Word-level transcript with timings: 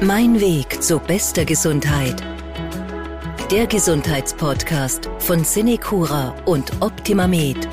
Mein 0.00 0.40
Weg 0.40 0.80
zu 0.80 1.00
bester 1.00 1.44
Gesundheit. 1.44 2.22
Der 3.50 3.66
Gesundheitspodcast 3.66 5.10
von 5.18 5.42
Cinecura 5.42 6.36
und 6.44 6.70
OptimaMed. 6.80 7.68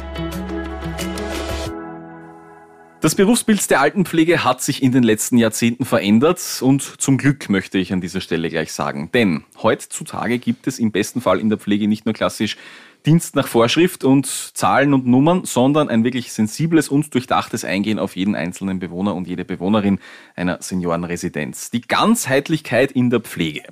Das 3.01 3.13
Berufsbild 3.13 3.69
der 3.69 3.79
Altenpflege 3.79 4.43
hat 4.43 4.63
sich 4.63 4.81
in 4.81 4.91
den 4.91 5.03
letzten 5.03 5.37
Jahrzehnten 5.37 5.85
verändert 5.85 6.41
und 6.61 6.81
zum 6.81 7.19
Glück 7.19 7.47
möchte 7.51 7.77
ich 7.77 7.93
an 7.93 8.01
dieser 8.01 8.21
Stelle 8.21 8.49
gleich 8.49 8.73
sagen. 8.73 9.11
Denn 9.13 9.43
heutzutage 9.61 10.39
gibt 10.39 10.65
es 10.65 10.79
im 10.79 10.91
besten 10.91 11.21
Fall 11.21 11.39
in 11.39 11.49
der 11.49 11.59
Pflege 11.59 11.87
nicht 11.87 12.07
nur 12.07 12.13
klassisch 12.13 12.57
Dienst 13.05 13.35
nach 13.35 13.47
Vorschrift 13.47 14.03
und 14.03 14.25
Zahlen 14.25 14.93
und 14.93 15.05
Nummern, 15.05 15.45
sondern 15.45 15.89
ein 15.89 16.03
wirklich 16.03 16.33
sensibles 16.33 16.89
und 16.89 17.13
durchdachtes 17.13 17.63
Eingehen 17.63 17.99
auf 17.99 18.15
jeden 18.15 18.35
einzelnen 18.35 18.79
Bewohner 18.79 19.15
und 19.15 19.27
jede 19.27 19.45
Bewohnerin 19.45 19.99
einer 20.35 20.61
Seniorenresidenz. 20.61 21.69
Die 21.71 21.81
Ganzheitlichkeit 21.81 22.91
in 22.91 23.09
der 23.09 23.19
Pflege. 23.19 23.63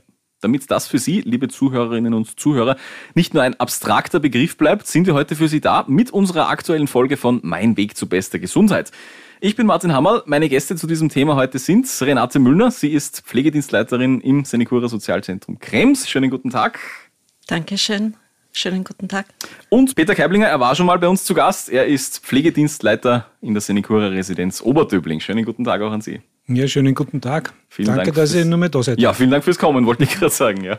Damit 0.41 0.69
das 0.69 0.87
für 0.87 0.99
Sie, 0.99 1.21
liebe 1.21 1.47
Zuhörerinnen 1.47 2.13
und 2.13 2.39
Zuhörer, 2.39 2.75
nicht 3.15 3.33
nur 3.33 3.43
ein 3.43 3.57
abstrakter 3.59 4.19
Begriff 4.19 4.57
bleibt, 4.57 4.87
sind 4.87 5.07
wir 5.07 5.13
heute 5.13 5.35
für 5.35 5.47
Sie 5.47 5.61
da 5.61 5.85
mit 5.87 6.11
unserer 6.11 6.49
aktuellen 6.49 6.87
Folge 6.87 7.15
von 7.15 7.39
Mein 7.43 7.77
Weg 7.77 7.95
zu 7.95 8.07
bester 8.07 8.39
Gesundheit. 8.39 8.91
Ich 9.39 9.55
bin 9.55 9.65
Martin 9.65 9.93
Hammerl. 9.93 10.23
Meine 10.25 10.49
Gäste 10.49 10.75
zu 10.75 10.85
diesem 10.85 11.09
Thema 11.09 11.35
heute 11.35 11.59
sind 11.59 11.87
Renate 12.01 12.39
Müllner. 12.39 12.71
Sie 12.71 12.89
ist 12.89 13.21
Pflegedienstleiterin 13.21 14.21
im 14.21 14.45
Senecura 14.45 14.89
Sozialzentrum 14.89 15.59
Krems. 15.59 16.09
Schönen 16.09 16.29
guten 16.29 16.49
Tag. 16.49 16.79
Dankeschön. 17.47 18.15
Schönen 18.55 18.83
guten 18.83 19.07
Tag. 19.07 19.25
Und 19.69 19.95
Peter 19.95 20.13
Keiblinger, 20.13 20.45
er 20.45 20.59
war 20.59 20.75
schon 20.75 20.85
mal 20.85 20.99
bei 20.99 21.07
uns 21.07 21.23
zu 21.23 21.33
Gast. 21.33 21.69
Er 21.69 21.87
ist 21.87 22.19
Pflegedienstleiter 22.19 23.25
in 23.41 23.55
der 23.55 23.61
Senecura 23.61 24.07
Residenz 24.09 24.61
Oberdöbling. 24.61 25.19
Schönen 25.21 25.43
guten 25.43 25.63
Tag 25.63 25.81
auch 25.81 25.91
an 25.91 26.01
Sie. 26.01 26.21
Ja, 26.47 26.67
schönen 26.67 26.93
guten 26.93 27.19
Tag. 27.19 27.53
Vielen 27.67 27.87
Danke, 27.87 28.03
Dank 28.05 28.15
dass 28.15 28.35
ihr 28.35 28.45
nur 28.45 28.59
mehr 28.59 28.69
da 28.69 28.83
seid. 28.83 28.99
Ja, 28.99 29.13
vielen 29.13 29.31
Dank 29.31 29.43
fürs 29.43 29.57
Kommen, 29.57 29.87
wollte 29.87 30.03
ich 30.03 30.11
gerade 30.19 30.29
sagen. 30.29 30.63
Ja. 30.63 30.77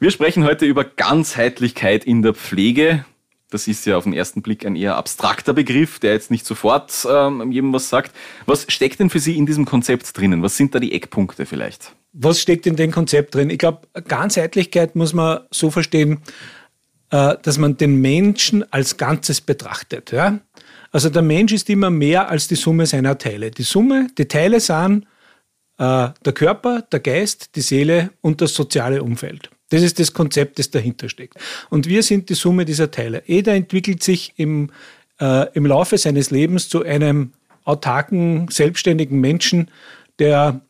Wir 0.00 0.10
sprechen 0.10 0.44
heute 0.44 0.66
über 0.66 0.84
Ganzheitlichkeit 0.84 2.04
in 2.04 2.20
der 2.20 2.34
Pflege. 2.34 3.06
Das 3.48 3.68
ist 3.68 3.86
ja 3.86 3.96
auf 3.96 4.04
den 4.04 4.12
ersten 4.12 4.42
Blick 4.42 4.66
ein 4.66 4.76
eher 4.76 4.96
abstrakter 4.96 5.54
Begriff, 5.54 5.98
der 5.98 6.12
jetzt 6.12 6.30
nicht 6.30 6.44
sofort 6.44 7.06
ähm, 7.10 7.52
jedem 7.52 7.72
was 7.72 7.88
sagt. 7.88 8.12
Was 8.44 8.66
steckt 8.68 9.00
denn 9.00 9.08
für 9.08 9.18
Sie 9.18 9.38
in 9.38 9.46
diesem 9.46 9.64
Konzept 9.64 10.14
drinnen? 10.18 10.42
Was 10.42 10.58
sind 10.58 10.74
da 10.74 10.78
die 10.78 10.92
Eckpunkte 10.92 11.46
vielleicht? 11.46 11.94
Was 12.12 12.38
steckt 12.40 12.66
in 12.66 12.76
dem 12.76 12.90
Konzept 12.90 13.34
drin? 13.34 13.48
Ich 13.48 13.58
glaube, 13.58 13.88
Ganzheitlichkeit 14.06 14.94
muss 14.94 15.14
man 15.14 15.40
so 15.50 15.70
verstehen, 15.70 16.20
dass 17.12 17.58
man 17.58 17.76
den 17.76 18.00
Menschen 18.00 18.64
als 18.72 18.96
Ganzes 18.96 19.42
betrachtet. 19.42 20.12
Ja? 20.12 20.40
Also 20.92 21.10
der 21.10 21.22
Mensch 21.22 21.52
ist 21.52 21.68
immer 21.68 21.90
mehr 21.90 22.30
als 22.30 22.48
die 22.48 22.54
Summe 22.54 22.86
seiner 22.86 23.18
Teile. 23.18 23.50
Die 23.50 23.62
Summe, 23.64 24.06
die 24.16 24.26
Teile 24.26 24.60
sind 24.60 25.06
äh, 25.78 26.08
der 26.24 26.32
Körper, 26.32 26.82
der 26.82 27.00
Geist, 27.00 27.56
die 27.56 27.60
Seele 27.60 28.10
und 28.20 28.40
das 28.40 28.54
soziale 28.54 29.02
Umfeld. 29.02 29.50
Das 29.70 29.82
ist 29.82 29.98
das 29.98 30.12
Konzept, 30.12 30.58
das 30.58 30.70
dahinter 30.70 31.08
steckt. 31.08 31.34
Und 31.70 31.86
wir 31.86 32.02
sind 32.02 32.28
die 32.28 32.34
Summe 32.34 32.64
dieser 32.64 32.90
Teile. 32.90 33.22
Jeder 33.26 33.54
entwickelt 33.54 34.02
sich 34.02 34.34
im, 34.36 34.70
äh, 35.18 35.46
im 35.54 35.66
Laufe 35.66 35.98
seines 35.98 36.30
Lebens 36.30 36.68
zu 36.68 36.82
einem 36.82 37.32
autarken, 37.64 38.48
selbstständigen 38.48 39.20
Menschen, 39.20 39.70
der 40.18 40.60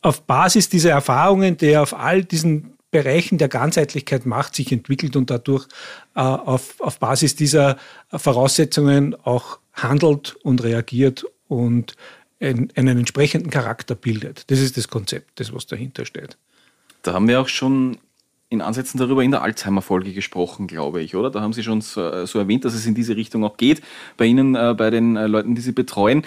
auf 0.00 0.22
Basis 0.22 0.68
dieser 0.68 0.90
Erfahrungen, 0.90 1.56
der 1.56 1.82
auf 1.82 1.92
all 1.92 2.24
diesen 2.24 2.77
Bereichen 2.90 3.38
der 3.38 3.48
Ganzheitlichkeit 3.48 4.26
macht, 4.26 4.54
sich 4.54 4.72
entwickelt 4.72 5.16
und 5.16 5.30
dadurch 5.30 5.66
äh, 6.14 6.20
auf, 6.20 6.80
auf 6.80 6.98
Basis 6.98 7.36
dieser 7.36 7.76
Voraussetzungen 8.10 9.14
auch 9.14 9.58
handelt 9.74 10.36
und 10.42 10.62
reagiert 10.62 11.24
und 11.48 11.96
einen, 12.40 12.70
einen 12.76 12.98
entsprechenden 12.98 13.50
Charakter 13.50 13.94
bildet. 13.94 14.50
Das 14.50 14.60
ist 14.60 14.76
das 14.76 14.88
Konzept, 14.88 15.40
das 15.40 15.52
was 15.52 15.66
dahinter 15.66 16.04
steht. 16.04 16.36
Da 17.02 17.12
haben 17.12 17.28
wir 17.28 17.40
auch 17.40 17.48
schon 17.48 17.98
in 18.50 18.62
Ansätzen 18.62 18.98
darüber 18.98 19.22
in 19.22 19.30
der 19.30 19.42
Alzheimer-Folge 19.42 20.12
gesprochen, 20.12 20.66
glaube 20.66 21.02
ich, 21.02 21.14
oder? 21.14 21.30
Da 21.30 21.42
haben 21.42 21.52
Sie 21.52 21.62
schon 21.62 21.82
so, 21.82 22.24
so, 22.24 22.38
erwähnt, 22.38 22.64
dass 22.64 22.74
es 22.74 22.86
in 22.86 22.94
diese 22.94 23.14
Richtung 23.14 23.44
auch 23.44 23.58
geht, 23.58 23.82
bei 24.16 24.24
Ihnen, 24.24 24.54
äh, 24.54 24.74
bei 24.76 24.90
den 24.90 25.16
äh, 25.16 25.26
Leuten, 25.26 25.54
die 25.54 25.60
Sie 25.60 25.72
betreuen. 25.72 26.22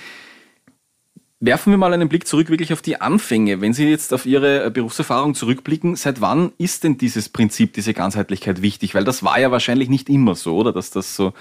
Werfen 1.44 1.72
wir 1.72 1.78
mal 1.78 1.91
einen 1.91 2.07
Blick 2.07 2.28
zurück 2.28 2.52
wirklich 2.52 2.72
auf 2.72 2.84
die 2.84 3.02
Anfänge. 3.02 3.62
Wenn 3.62 3.74
Sie 3.74 3.90
jetzt 3.90 4.13
auf 4.13 4.28
Ihre 4.28 4.69
Berufserfahrung 4.69 5.34
zurückblicken, 5.34 5.96
seit 5.96 6.22
wann 6.22 6.52
ist 6.59 6.84
denn 6.84 7.00
dieses 7.00 7.29
Prinzip, 7.29 7.74
diese 7.74 7.96
Ganzheitlichkeit 7.96 8.62
wichtig? 8.62 8.94
Weil 8.94 9.06
das 9.06 9.24
war 9.24 9.40
ja 9.40 9.50
wahrscheinlich 9.50 9.90
nicht 9.90 10.07
immer 10.07 10.35
so, 10.35 10.56
oder? 10.56 10.72
Dass 10.72 10.91
das 10.91 11.16
so 11.16 11.34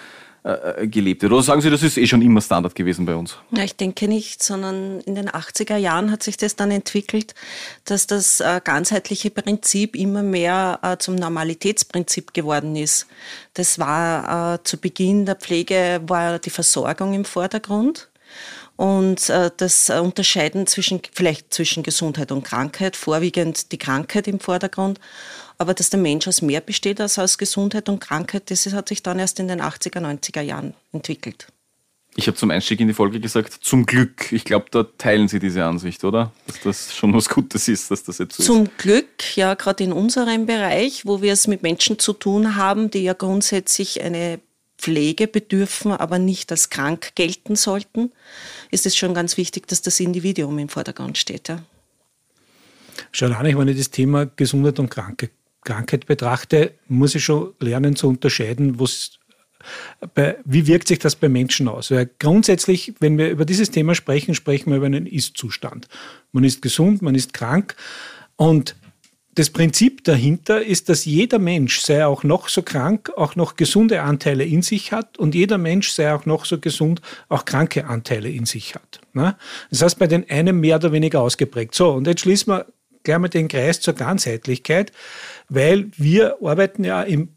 äh, 0.42 0.88
gelebt 0.88 1.20
wird. 1.20 1.32
Oder 1.32 1.42
sagen 1.42 1.60
Sie, 1.60 1.68
das 1.68 1.82
ist 1.82 1.98
eh 1.98 2.06
schon 2.06 2.22
immer 2.22 2.40
Standard 2.40 2.74
gewesen 2.74 3.04
bei 3.04 3.14
uns? 3.14 3.36
Ja, 3.50 3.62
ich 3.62 3.76
denke 3.76 4.08
nicht, 4.08 4.42
sondern 4.42 5.00
in 5.00 5.14
den 5.16 5.28
80er 5.28 5.76
Jahren 5.76 6.10
hat 6.10 6.22
sich 6.22 6.38
das 6.38 6.56
dann 6.56 6.70
entwickelt, 6.70 7.34
dass 7.84 8.06
das 8.06 8.40
äh, 8.40 8.62
ganzheitliche 8.64 9.30
Prinzip 9.30 9.94
immer 9.94 10.22
mehr 10.22 10.78
äh, 10.80 10.96
zum 10.96 11.16
Normalitätsprinzip 11.16 12.32
geworden 12.32 12.74
ist. 12.74 13.06
Das 13.52 13.78
war 13.78 14.54
äh, 14.54 14.62
zu 14.64 14.78
Beginn 14.78 15.26
der 15.26 15.36
Pflege, 15.36 16.00
war 16.06 16.38
die 16.38 16.48
Versorgung 16.48 17.12
im 17.12 17.26
Vordergrund. 17.26 18.09
Und 18.80 19.28
äh, 19.28 19.50
das 19.54 19.90
Unterscheiden 19.90 20.66
zwischen, 20.66 21.02
vielleicht 21.12 21.52
zwischen 21.52 21.82
Gesundheit 21.82 22.32
und 22.32 22.44
Krankheit, 22.44 22.96
vorwiegend 22.96 23.72
die 23.72 23.76
Krankheit 23.76 24.26
im 24.26 24.40
Vordergrund, 24.40 24.98
aber 25.58 25.74
dass 25.74 25.90
der 25.90 26.00
Mensch 26.00 26.26
aus 26.26 26.40
mehr 26.40 26.62
besteht 26.62 26.98
als 26.98 27.18
aus 27.18 27.36
Gesundheit 27.36 27.90
und 27.90 28.00
Krankheit, 28.00 28.50
das 28.50 28.72
hat 28.72 28.88
sich 28.88 29.02
dann 29.02 29.18
erst 29.18 29.38
in 29.38 29.48
den 29.48 29.60
80er, 29.60 30.00
90er 30.00 30.40
Jahren 30.40 30.72
entwickelt. 30.92 31.48
Ich 32.16 32.26
habe 32.26 32.38
zum 32.38 32.50
Einstieg 32.50 32.80
in 32.80 32.88
die 32.88 32.94
Folge 32.94 33.20
gesagt, 33.20 33.52
zum 33.52 33.84
Glück. 33.84 34.32
Ich 34.32 34.46
glaube, 34.46 34.68
da 34.70 34.84
teilen 34.96 35.28
Sie 35.28 35.40
diese 35.40 35.62
Ansicht, 35.62 36.02
oder? 36.02 36.32
Dass 36.46 36.60
das 36.60 36.96
schon 36.96 37.12
was 37.12 37.28
Gutes 37.28 37.68
ist, 37.68 37.90
dass 37.90 38.02
das 38.02 38.16
jetzt 38.16 38.36
so 38.36 38.42
zum 38.42 38.62
ist. 38.62 38.70
Zum 38.70 38.76
Glück, 38.78 39.36
ja, 39.36 39.52
gerade 39.52 39.84
in 39.84 39.92
unserem 39.92 40.46
Bereich, 40.46 41.04
wo 41.04 41.20
wir 41.20 41.34
es 41.34 41.46
mit 41.48 41.62
Menschen 41.62 41.98
zu 41.98 42.14
tun 42.14 42.56
haben, 42.56 42.90
die 42.90 43.02
ja 43.02 43.12
grundsätzlich 43.12 44.00
eine 44.00 44.40
Pflege 44.80 45.26
bedürfen, 45.26 45.92
aber 45.92 46.18
nicht 46.18 46.50
als 46.50 46.70
krank 46.70 47.14
gelten 47.14 47.54
sollten, 47.56 48.12
ist 48.70 48.86
es 48.86 48.96
schon 48.96 49.14
ganz 49.14 49.36
wichtig, 49.36 49.68
dass 49.68 49.82
das 49.82 50.00
Individuum 50.00 50.58
im 50.58 50.68
Vordergrund 50.68 51.18
steht. 51.18 51.48
Ja. 51.48 51.62
Schon 53.12 53.34
wenn 53.38 53.68
ich 53.68 53.76
das 53.76 53.90
Thema 53.90 54.26
Gesundheit 54.26 54.78
und 54.78 54.90
Kranke, 54.90 55.30
Krankheit 55.62 56.06
betrachte, 56.06 56.74
muss 56.88 57.14
ich 57.14 57.24
schon 57.24 57.52
lernen 57.60 57.96
zu 57.96 58.08
unterscheiden, 58.08 58.80
was, 58.80 59.18
bei, 60.14 60.38
wie 60.44 60.66
wirkt 60.66 60.88
sich 60.88 60.98
das 60.98 61.16
bei 61.16 61.28
Menschen 61.28 61.68
aus. 61.68 61.90
Weil 61.90 62.08
grundsätzlich, 62.18 62.94
wenn 63.00 63.18
wir 63.18 63.30
über 63.30 63.44
dieses 63.44 63.70
Thema 63.70 63.94
sprechen, 63.94 64.34
sprechen 64.34 64.70
wir 64.70 64.78
über 64.78 64.86
einen 64.86 65.06
Ist-Zustand. 65.06 65.88
Man 66.32 66.44
ist 66.44 66.62
gesund, 66.62 67.02
man 67.02 67.14
ist 67.14 67.34
krank 67.34 67.76
und 68.36 68.74
das 69.34 69.50
Prinzip 69.50 70.02
dahinter 70.04 70.64
ist, 70.64 70.88
dass 70.88 71.04
jeder 71.04 71.38
Mensch, 71.38 71.80
sei 71.80 72.04
auch 72.04 72.24
noch 72.24 72.48
so 72.48 72.62
krank, 72.62 73.12
auch 73.16 73.36
noch 73.36 73.56
gesunde 73.56 74.02
Anteile 74.02 74.44
in 74.44 74.62
sich 74.62 74.92
hat 74.92 75.18
und 75.18 75.34
jeder 75.34 75.56
Mensch, 75.56 75.90
sei 75.90 76.12
auch 76.12 76.26
noch 76.26 76.44
so 76.44 76.58
gesund, 76.58 77.00
auch 77.28 77.44
kranke 77.44 77.86
Anteile 77.86 78.28
in 78.28 78.44
sich 78.44 78.74
hat. 78.74 79.00
Ne? 79.12 79.36
Das 79.70 79.82
heißt, 79.82 79.98
bei 79.98 80.08
den 80.08 80.28
einen 80.28 80.58
mehr 80.58 80.76
oder 80.76 80.92
weniger 80.92 81.20
ausgeprägt. 81.20 81.74
So, 81.74 81.92
und 81.92 82.06
jetzt 82.06 82.22
schließen 82.22 82.52
wir 82.52 82.66
gleich 83.04 83.18
mal 83.18 83.28
den 83.28 83.48
Kreis 83.48 83.80
zur 83.80 83.94
Ganzheitlichkeit, 83.94 84.92
weil 85.48 85.90
wir 85.96 86.38
arbeiten 86.42 86.82
ja 86.82 87.02
im, 87.02 87.28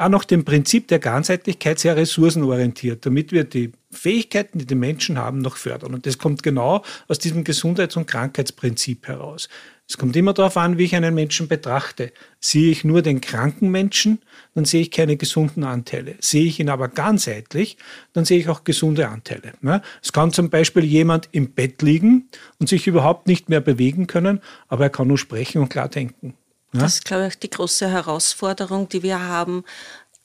auch 0.00 0.08
nach 0.08 0.24
dem 0.24 0.44
Prinzip 0.44 0.88
der 0.88 0.98
Ganzheitlichkeit 0.98 1.78
sehr 1.78 1.96
ressourcenorientiert, 1.96 3.04
damit 3.04 3.32
wir 3.32 3.44
die 3.44 3.72
Fähigkeiten, 3.90 4.58
die 4.58 4.66
die 4.66 4.74
Menschen 4.74 5.18
haben, 5.18 5.40
noch 5.40 5.56
fördern. 5.56 5.92
Und 5.92 6.06
das 6.06 6.16
kommt 6.16 6.42
genau 6.42 6.82
aus 7.06 7.18
diesem 7.18 7.44
Gesundheits- 7.44 7.96
und 7.96 8.06
Krankheitsprinzip 8.06 9.06
heraus. 9.08 9.48
Es 9.86 9.98
kommt 9.98 10.16
immer 10.16 10.32
darauf 10.32 10.56
an, 10.56 10.78
wie 10.78 10.84
ich 10.84 10.94
einen 10.94 11.14
Menschen 11.14 11.48
betrachte. 11.48 12.12
Sehe 12.38 12.70
ich 12.70 12.84
nur 12.84 13.02
den 13.02 13.20
kranken 13.20 13.70
Menschen, 13.70 14.20
dann 14.54 14.64
sehe 14.64 14.82
ich 14.82 14.90
keine 14.90 15.16
gesunden 15.16 15.64
Anteile. 15.64 16.14
Sehe 16.20 16.44
ich 16.44 16.60
ihn 16.60 16.70
aber 16.70 16.88
ganzheitlich, 16.88 17.76
dann 18.12 18.24
sehe 18.24 18.38
ich 18.38 18.48
auch 18.48 18.64
gesunde 18.64 19.08
Anteile. 19.08 19.52
Es 20.00 20.12
kann 20.12 20.32
zum 20.32 20.48
Beispiel 20.48 20.84
jemand 20.84 21.28
im 21.32 21.50
Bett 21.50 21.82
liegen 21.82 22.28
und 22.58 22.68
sich 22.68 22.86
überhaupt 22.86 23.26
nicht 23.26 23.48
mehr 23.48 23.60
bewegen 23.60 24.06
können, 24.06 24.40
aber 24.68 24.84
er 24.84 24.90
kann 24.90 25.08
nur 25.08 25.18
sprechen 25.18 25.60
und 25.60 25.68
klar 25.68 25.88
denken. 25.88 26.34
Das 26.72 26.94
ist, 26.94 27.04
glaube 27.04 27.26
ich, 27.26 27.38
die 27.38 27.50
große 27.50 27.88
Herausforderung, 27.88 28.88
die 28.88 29.02
wir 29.02 29.20
haben, 29.20 29.64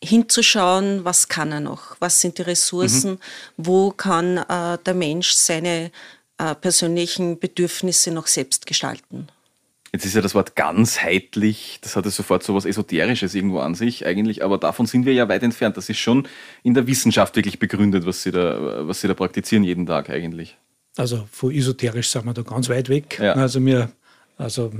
hinzuschauen, 0.03 1.03
was 1.03 1.27
kann 1.27 1.51
er 1.51 1.59
noch, 1.59 1.95
was 1.99 2.21
sind 2.21 2.37
die 2.37 2.43
Ressourcen, 2.43 3.13
mhm. 3.13 3.19
wo 3.57 3.91
kann 3.91 4.37
äh, 4.37 4.77
der 4.85 4.93
Mensch 4.93 5.31
seine 5.31 5.91
äh, 6.37 6.55
persönlichen 6.55 7.39
Bedürfnisse 7.39 8.11
noch 8.11 8.27
selbst 8.27 8.65
gestalten. 8.65 9.27
Jetzt 9.91 10.05
ist 10.05 10.13
ja 10.13 10.21
das 10.21 10.35
Wort 10.35 10.57
ganzheitlich, 10.57 11.79
das 11.81 11.95
hat 11.95 12.03
ja 12.03 12.11
sofort 12.11 12.43
so 12.43 12.53
was 12.53 12.65
Esoterisches 12.65 13.33
irgendwo 13.33 13.59
an 13.59 13.75
sich 13.75 14.05
eigentlich, 14.05 14.43
aber 14.43 14.57
davon 14.57 14.85
sind 14.85 15.05
wir 15.05 15.13
ja 15.13 15.29
weit 15.29 15.41
entfernt. 15.41 15.77
Das 15.77 15.89
ist 15.89 15.99
schon 15.99 16.27
in 16.63 16.73
der 16.73 16.85
Wissenschaft 16.85 17.35
wirklich 17.37 17.59
begründet, 17.59 18.05
was 18.05 18.21
Sie 18.21 18.31
da, 18.31 18.85
was 18.85 18.99
Sie 18.99 19.07
da 19.07 19.13
praktizieren 19.13 19.63
jeden 19.63 19.85
Tag 19.85 20.09
eigentlich. 20.09 20.57
Also 20.97 21.27
von 21.31 21.51
esoterisch 21.51 22.09
sind 22.09 22.25
wir 22.25 22.33
da 22.33 22.41
ganz 22.41 22.67
weit 22.67 22.89
weg. 22.89 23.19
Ja. 23.21 23.33
Also 23.33 23.65
wir, 23.65 23.89
also 24.37 24.73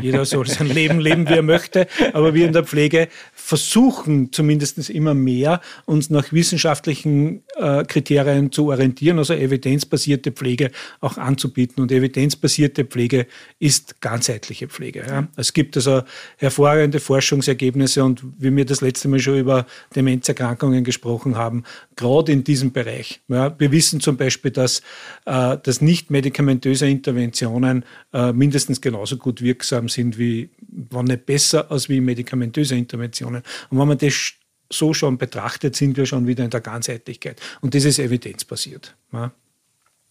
Jeder 0.00 0.24
soll 0.24 0.46
sein 0.46 0.68
Leben 0.68 1.00
leben, 1.00 1.28
wie 1.28 1.34
er 1.34 1.42
möchte. 1.42 1.86
Aber 2.12 2.34
wir 2.34 2.46
in 2.46 2.52
der 2.52 2.64
Pflege 2.64 3.08
versuchen 3.32 4.32
zumindest 4.32 4.90
immer 4.90 5.14
mehr, 5.14 5.60
uns 5.84 6.10
nach 6.10 6.32
wissenschaftlichen 6.32 7.42
äh, 7.56 7.84
Kriterien 7.84 8.52
zu 8.52 8.68
orientieren, 8.68 9.18
also 9.18 9.34
evidenzbasierte 9.34 10.32
Pflege 10.32 10.70
auch 11.00 11.16
anzubieten. 11.16 11.82
Und 11.82 11.92
evidenzbasierte 11.92 12.84
Pflege 12.84 13.26
ist 13.58 14.00
ganzheitliche 14.00 14.68
Pflege. 14.68 15.04
Ja. 15.06 15.28
Es 15.36 15.52
gibt 15.52 15.76
also 15.76 16.02
hervorragende 16.36 17.00
Forschungsergebnisse 17.00 18.04
und 18.04 18.22
wie 18.38 18.54
wir 18.54 18.64
das 18.64 18.80
letzte 18.80 19.08
Mal 19.08 19.20
schon 19.20 19.38
über 19.38 19.66
Demenzerkrankungen 19.94 20.84
gesprochen 20.84 21.36
haben, 21.36 21.64
gerade 21.94 22.32
in 22.32 22.44
diesem 22.44 22.72
Bereich. 22.72 23.20
Ja. 23.28 23.54
Wir 23.58 23.72
wissen 23.72 24.00
zum 24.00 24.16
Beispiel, 24.16 24.50
dass, 24.50 24.80
äh, 25.24 25.56
dass 25.62 25.80
nicht 25.80 26.10
medikamentöse 26.10 26.86
Interventionen 26.86 27.84
äh, 28.12 28.32
mindestens 28.32 28.80
genauso 28.80 29.16
gut 29.16 29.40
wirksam 29.40 29.85
sind 29.88 30.18
wie, 30.18 30.50
wenn 30.68 31.06
nicht 31.06 31.26
besser 31.26 31.70
als 31.70 31.88
wie 31.88 32.00
medikamentöse 32.00 32.76
Interventionen. 32.76 33.42
Und 33.70 33.78
wenn 33.78 33.88
man 33.88 33.98
das 33.98 34.32
so 34.70 34.94
schon 34.94 35.18
betrachtet, 35.18 35.76
sind 35.76 35.96
wir 35.96 36.06
schon 36.06 36.26
wieder 36.26 36.44
in 36.44 36.50
der 36.50 36.60
Ganzheitlichkeit. 36.60 37.40
Und 37.60 37.74
das 37.74 37.84
ist 37.84 37.98
evidenzbasiert. 37.98 38.96
Ja. 39.12 39.32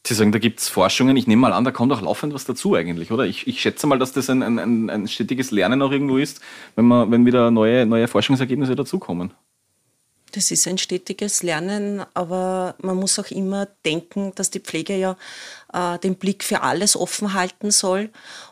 Sie 0.08 0.14
sagen, 0.14 0.32
da 0.32 0.38
gibt 0.38 0.60
es 0.60 0.70
Forschungen. 0.70 1.18
Ich 1.18 1.26
nehme 1.26 1.42
mal 1.42 1.54
an, 1.54 1.64
da 1.64 1.72
kommt 1.72 1.92
auch 1.92 2.02
laufend 2.02 2.34
was 2.34 2.46
dazu 2.46 2.76
eigentlich, 2.76 3.12
oder? 3.12 3.26
Ich, 3.26 3.48
ich 3.48 3.60
schätze 3.60 3.88
mal, 3.88 3.98
dass 3.98 4.14
das 4.14 4.30
ein, 4.30 4.44
ein, 4.44 4.90
ein, 4.90 5.08
stetiges 5.08 5.50
Lernen 5.50 5.82
auch 5.82 5.92
irgendwo 5.92 6.18
ist, 6.18 6.42
wenn, 6.76 6.86
man, 6.86 7.10
wenn 7.10 7.26
wieder 7.26 7.50
neue, 7.50 7.88
neue 7.88 8.08
Forschungsergebnisse 8.08 8.76
dazukommen. 8.76 9.32
Das 10.36 10.52
ist 10.52 10.68
ein 10.68 10.78
stetiges 10.78 11.44
Lernen, 11.44 12.06
aber 12.14 12.76
man 12.80 12.98
muss 12.98 13.18
auch 13.18 13.32
immer 13.32 13.68
denken, 13.86 14.34
dass 14.36 14.52
die 14.52 14.60
Pflege 14.60 14.98
ja 14.98 15.16
äh, 15.74 15.98
den 16.00 16.16
Blick 16.16 16.44
für 16.44 16.62
alles 16.62 16.98
offen 16.98 17.34
halten 17.34 17.72
soll 17.72 18.10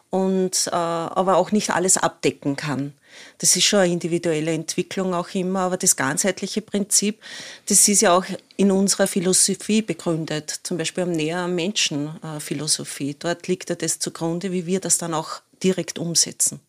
und 0.09 0.67
äh, 0.67 0.75
aber 0.75 1.35
auch 1.35 1.51
nicht 1.51 1.71
alles 1.71 1.97
abdecken 1.97 2.55
kann. 2.55 2.93
Das 3.39 3.57
ist 3.57 3.65
schon 3.65 3.79
eine 3.79 3.91
individuelle 3.91 4.53
Entwicklung 4.53 5.13
auch 5.13 5.29
immer, 5.33 5.59
aber 5.59 5.75
das 5.75 5.97
ganzheitliche 5.97 6.61
Prinzip, 6.61 7.21
das 7.67 7.85
ist 7.89 8.01
ja 8.01 8.15
auch 8.15 8.25
in 8.55 8.71
unserer 8.71 9.07
Philosophie 9.07 9.81
begründet, 9.81 10.61
zum 10.63 10.77
Beispiel 10.77 11.03
am 11.03 11.11
Näher 11.11 11.39
am 11.39 11.55
Menschen 11.55 12.17
äh. 12.39 13.13
Dort 13.19 13.49
liegt 13.49 13.69
ja 13.71 13.75
das 13.75 13.99
zugrunde, 13.99 14.53
wie 14.53 14.65
wir 14.65 14.79
das 14.79 14.97
dann 14.97 15.13
auch 15.13 15.41
direkt 15.61 15.99
umsetzen. 15.99 16.61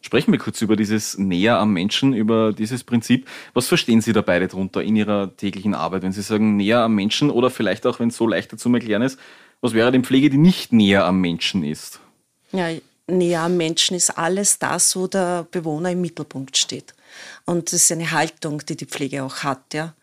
Sprechen 0.00 0.32
wir 0.32 0.38
kurz 0.38 0.62
über 0.62 0.76
dieses 0.76 1.18
Näher 1.18 1.58
am 1.58 1.72
Menschen, 1.72 2.12
über 2.14 2.52
dieses 2.52 2.84
Prinzip. 2.84 3.28
Was 3.52 3.66
verstehen 3.66 4.00
Sie 4.00 4.12
da 4.12 4.22
beide 4.22 4.46
darunter 4.46 4.82
in 4.82 4.96
Ihrer 4.96 5.36
täglichen 5.36 5.74
Arbeit, 5.74 6.02
wenn 6.02 6.12
Sie 6.12 6.22
sagen 6.22 6.56
näher 6.56 6.80
am 6.80 6.94
Menschen 6.94 7.30
oder 7.30 7.50
vielleicht 7.50 7.86
auch, 7.86 7.98
wenn 7.98 8.08
es 8.08 8.16
so 8.16 8.26
leichter 8.26 8.56
zu 8.56 8.72
erklären 8.72 9.02
ist, 9.02 9.18
was 9.60 9.74
wäre 9.74 9.90
denn 9.90 10.04
Pflege, 10.04 10.30
die 10.30 10.38
nicht 10.38 10.72
näher 10.72 11.04
am 11.04 11.20
Menschen 11.20 11.64
ist? 11.64 12.00
Ja, 12.52 12.68
näher 13.08 13.42
am 13.42 13.56
Menschen 13.56 13.96
ist 13.96 14.16
alles 14.16 14.58
das, 14.58 14.94
wo 14.94 15.08
der 15.08 15.46
Bewohner 15.50 15.90
im 15.90 16.00
Mittelpunkt 16.00 16.56
steht. 16.56 16.94
Und 17.44 17.72
das 17.72 17.82
ist 17.82 17.92
eine 17.92 18.10
Haltung, 18.12 18.62
die 18.66 18.76
die 18.76 18.86
Pflege 18.86 19.24
auch 19.24 19.38
hat. 19.38 19.74
Ja. 19.74 19.94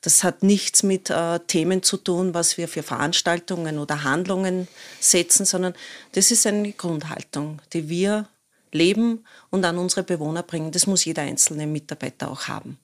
Das 0.00 0.24
hat 0.24 0.42
nichts 0.42 0.82
mit 0.82 1.10
äh, 1.10 1.40
Themen 1.46 1.82
zu 1.82 1.96
tun, 1.96 2.34
was 2.34 2.56
wir 2.56 2.68
für 2.68 2.82
Veranstaltungen 2.82 3.78
oder 3.78 4.02
Handlungen 4.02 4.66
setzen, 4.98 5.44
sondern 5.44 5.74
das 6.12 6.30
ist 6.30 6.46
eine 6.46 6.72
Grundhaltung, 6.72 7.60
die 7.72 7.88
wir 7.88 8.26
leben 8.72 9.24
und 9.50 9.64
an 9.64 9.78
unsere 9.78 10.02
Bewohner 10.02 10.42
bringen. 10.42 10.72
Das 10.72 10.86
muss 10.86 11.04
jeder 11.04 11.22
einzelne 11.22 11.66
Mitarbeiter 11.66 12.30
auch 12.30 12.48
haben. 12.48 12.78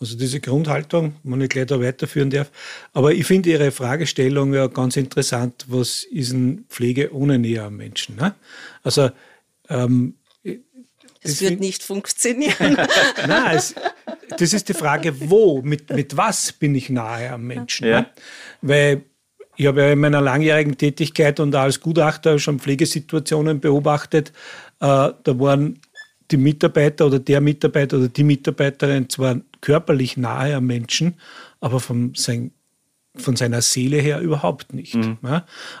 Also 0.00 0.16
diese 0.16 0.40
Grundhaltung, 0.40 1.16
wenn 1.24 1.42
ich 1.42 1.50
gleich 1.50 1.66
da 1.66 1.78
weiterführen 1.78 2.30
darf. 2.30 2.50
Aber 2.94 3.12
ich 3.12 3.26
finde 3.26 3.50
Ihre 3.50 3.70
Fragestellung 3.70 4.54
ja 4.54 4.66
ganz 4.66 4.96
interessant, 4.96 5.66
was 5.68 6.04
ist 6.04 6.32
eine 6.32 6.58
Pflege 6.68 7.14
ohne 7.14 7.38
Nähe 7.38 7.62
am 7.62 7.76
Menschen? 7.76 8.16
Ne? 8.16 8.34
Also 8.82 9.10
ähm, 9.68 10.14
das, 10.42 11.32
das 11.32 11.40
wird 11.42 11.60
nicht 11.60 11.82
funktionieren. 11.82 12.78
Nein, 13.28 13.56
es, 13.56 13.74
das 14.38 14.54
ist 14.54 14.70
die 14.70 14.74
Frage, 14.74 15.28
wo, 15.28 15.60
mit, 15.60 15.90
mit 15.90 16.16
was 16.16 16.52
bin 16.52 16.74
ich 16.74 16.88
nahe 16.88 17.30
am 17.30 17.42
Menschen? 17.42 17.86
Ja. 17.86 18.00
Ne? 18.00 18.06
Weil 18.62 19.02
ich 19.56 19.66
habe 19.66 19.82
ja 19.82 19.92
in 19.92 19.98
meiner 19.98 20.22
langjährigen 20.22 20.78
Tätigkeit 20.78 21.38
und 21.40 21.54
als 21.54 21.80
Gutachter 21.80 22.38
schon 22.38 22.58
Pflegesituationen 22.58 23.60
beobachtet. 23.60 24.32
Äh, 24.80 25.12
da 25.22 25.38
waren 25.38 25.78
die 26.30 26.36
Mitarbeiter 26.36 27.06
oder 27.06 27.18
der 27.18 27.40
Mitarbeiter 27.40 27.98
oder 27.98 28.08
die 28.08 28.24
Mitarbeiterin 28.24 29.08
zwar 29.08 29.40
körperlich 29.60 30.16
nahe 30.16 30.56
am 30.56 30.66
Menschen, 30.66 31.14
aber 31.60 31.80
von, 31.80 32.12
sein, 32.14 32.52
von 33.16 33.36
seiner 33.36 33.62
Seele 33.62 33.98
her 33.98 34.20
überhaupt 34.20 34.72
nicht. 34.72 34.94
Mhm. 34.94 35.18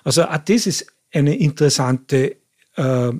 Also 0.04 0.24
auch 0.24 0.38
das 0.38 0.66
ist 0.66 0.86
eine 1.12 1.36
interessante 1.36 2.36
äh, 2.76 3.12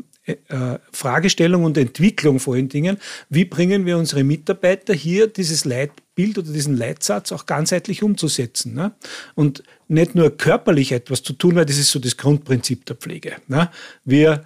äh, 0.49 0.79
Fragestellung 0.93 1.65
und 1.65 1.79
Entwicklung 1.79 2.38
vor 2.41 2.55
allen 2.55 2.69
Dingen. 2.69 2.99
Wie 3.29 3.44
bringen 3.44 3.87
wir 3.87 3.97
unsere 3.97 4.23
Mitarbeiter 4.23 4.94
hier 4.94 5.27
dieses 5.27 5.65
Leitbild 5.65 6.38
oder 6.38 6.53
diesen 6.53 6.77
Leitsatz 6.77 7.32
auch 7.32 7.47
ganzheitlich 7.47 8.03
umzusetzen? 8.03 8.75
Ne? 8.75 8.93
Und 9.35 9.62
nicht 9.88 10.15
nur 10.15 10.37
körperlich 10.37 10.93
etwas 10.93 11.23
zu 11.23 11.32
tun, 11.32 11.56
weil 11.56 11.67
das 11.67 11.79
ist 11.79 11.91
so 11.91 11.99
das 11.99 12.17
Grundprinzip 12.17 12.87
der 12.87 12.97
Pflege. 12.97 13.37
Ne? 13.49 13.71
Wir 14.05 14.44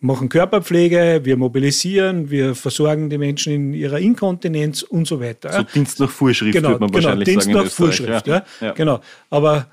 machen 0.00 0.28
Körperpflege, 0.28 1.20
wir 1.24 1.36
mobilisieren, 1.36 2.30
wir 2.30 2.54
versorgen 2.54 3.10
die 3.10 3.18
Menschen 3.18 3.52
in 3.52 3.74
ihrer 3.74 3.98
Inkontinenz 3.98 4.82
und 4.82 5.06
so 5.06 5.20
weiter. 5.20 5.52
So 5.52 5.62
Dienst 5.62 5.98
nach 5.98 6.10
Vorschrift, 6.10 6.52
genau, 6.52 6.70
würde 6.70 6.80
man 6.80 6.90
genau, 6.90 7.04
wahrscheinlich 7.04 7.28
Dienst 7.28 7.46
sagen. 7.46 7.58
Dienst 7.58 7.78
nach 7.78 7.86
Vorschrift, 7.86 8.26
ja. 8.26 8.44
ja. 8.60 8.72
Genau. 8.72 9.00
Aber 9.30 9.68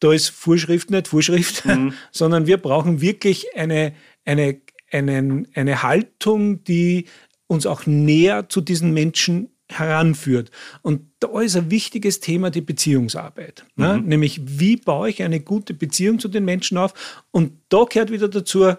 da 0.00 0.12
ist 0.12 0.28
Vorschrift 0.28 0.90
nicht 0.90 1.08
Vorschrift, 1.08 1.64
mhm. 1.64 1.94
sondern 2.10 2.46
wir 2.46 2.58
brauchen 2.58 3.00
wirklich 3.00 3.46
eine, 3.56 3.94
eine, 4.24 4.60
einen, 4.90 5.48
eine 5.54 5.82
Haltung, 5.82 6.62
die 6.64 7.06
uns 7.46 7.66
auch 7.66 7.86
näher 7.86 8.48
zu 8.48 8.60
diesen 8.60 8.92
Menschen 8.92 9.48
heranführt. 9.68 10.50
Und 10.82 11.02
da 11.20 11.40
ist 11.40 11.56
ein 11.56 11.70
wichtiges 11.70 12.20
Thema 12.20 12.50
die 12.50 12.60
Beziehungsarbeit. 12.60 13.64
Ne? 13.76 13.98
Mhm. 13.98 14.08
Nämlich, 14.08 14.40
wie 14.44 14.76
baue 14.76 15.10
ich 15.10 15.22
eine 15.22 15.40
gute 15.40 15.74
Beziehung 15.74 16.18
zu 16.18 16.28
den 16.28 16.44
Menschen 16.44 16.76
auf? 16.76 17.24
Und 17.30 17.52
da 17.68 17.84
gehört 17.84 18.10
wieder 18.10 18.28
dazu, 18.28 18.74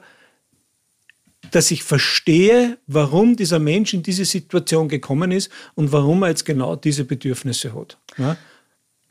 dass 1.51 1.71
ich 1.71 1.83
verstehe, 1.83 2.77
warum 2.87 3.35
dieser 3.35 3.59
Mensch 3.59 3.93
in 3.93 4.03
diese 4.03 4.25
Situation 4.25 4.89
gekommen 4.89 5.31
ist 5.31 5.51
und 5.75 5.91
warum 5.91 6.23
er 6.23 6.29
jetzt 6.29 6.45
genau 6.45 6.75
diese 6.75 7.03
Bedürfnisse 7.05 7.75
hat. 7.75 7.97
Ja, 8.17 8.37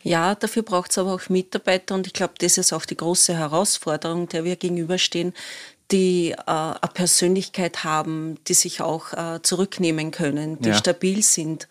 ja 0.02 0.34
dafür 0.34 0.62
braucht 0.62 0.90
es 0.90 0.98
aber 0.98 1.14
auch 1.14 1.28
Mitarbeiter 1.28 1.94
und 1.94 2.06
ich 2.06 2.12
glaube, 2.12 2.34
das 2.38 2.58
ist 2.58 2.72
auch 2.72 2.84
die 2.84 2.96
große 2.96 3.36
Herausforderung, 3.36 4.28
der 4.28 4.44
wir 4.44 4.56
gegenüberstehen, 4.56 5.34
die 5.90 6.30
äh, 6.32 6.36
eine 6.46 6.78
Persönlichkeit 6.94 7.84
haben, 7.84 8.38
die 8.46 8.54
sich 8.54 8.80
auch 8.80 9.12
äh, 9.12 9.42
zurücknehmen 9.42 10.10
können, 10.10 10.60
die 10.60 10.70
ja. 10.70 10.74
stabil 10.74 11.22
sind. 11.22 11.68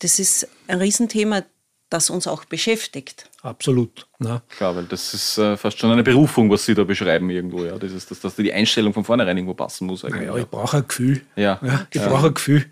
Das 0.00 0.18
ist 0.18 0.48
ein 0.66 0.78
Riesenthema, 0.78 1.44
das 1.90 2.10
uns 2.10 2.26
auch 2.26 2.44
beschäftigt. 2.44 3.30
Absolut. 3.42 4.06
Ja. 4.20 4.42
Klar, 4.56 4.74
weil 4.76 4.84
das 4.84 5.14
ist 5.14 5.38
äh, 5.38 5.56
fast 5.56 5.78
schon 5.78 5.90
eine 5.90 6.02
Berufung, 6.02 6.50
was 6.50 6.64
Sie 6.64 6.74
da 6.74 6.84
beschreiben 6.84 7.30
irgendwo. 7.30 7.64
Ja. 7.64 7.78
Das 7.78 7.92
ist, 7.92 8.10
dass, 8.10 8.20
dass 8.20 8.36
die 8.36 8.52
Einstellung 8.52 8.92
von 8.92 9.04
vornherein 9.04 9.36
irgendwo 9.36 9.54
passen 9.54 9.86
muss. 9.86 10.04
Eigentlich. 10.04 10.26
Ja, 10.26 10.36
ich 10.36 10.46
brauche 10.46 10.78
ein 10.78 10.88
Gefühl. 10.88 11.20
Ja. 11.36 11.60
ja 11.62 11.86
ich 11.90 12.00
brauche 12.02 12.28
ein 12.28 12.34
Gefühl. 12.34 12.64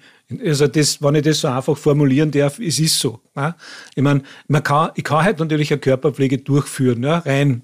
Also 0.45 0.67
das, 0.67 1.03
wenn 1.03 1.15
ich 1.17 1.23
das 1.23 1.41
so 1.41 1.49
einfach 1.49 1.77
formulieren 1.77 2.31
darf, 2.31 2.59
es 2.59 2.79
ist 2.79 2.99
so. 2.99 3.21
Ja. 3.37 3.57
Ich 3.95 4.03
meine, 4.03 4.23
man 4.49 4.63
kann, 4.63 4.91
ich 4.95 5.05
kann 5.05 5.25
halt 5.25 5.39
natürlich 5.39 5.71
eine 5.71 5.81
Körperpflege 5.81 6.39
durchführen, 6.39 7.03
ja, 7.03 7.19
rein, 7.19 7.63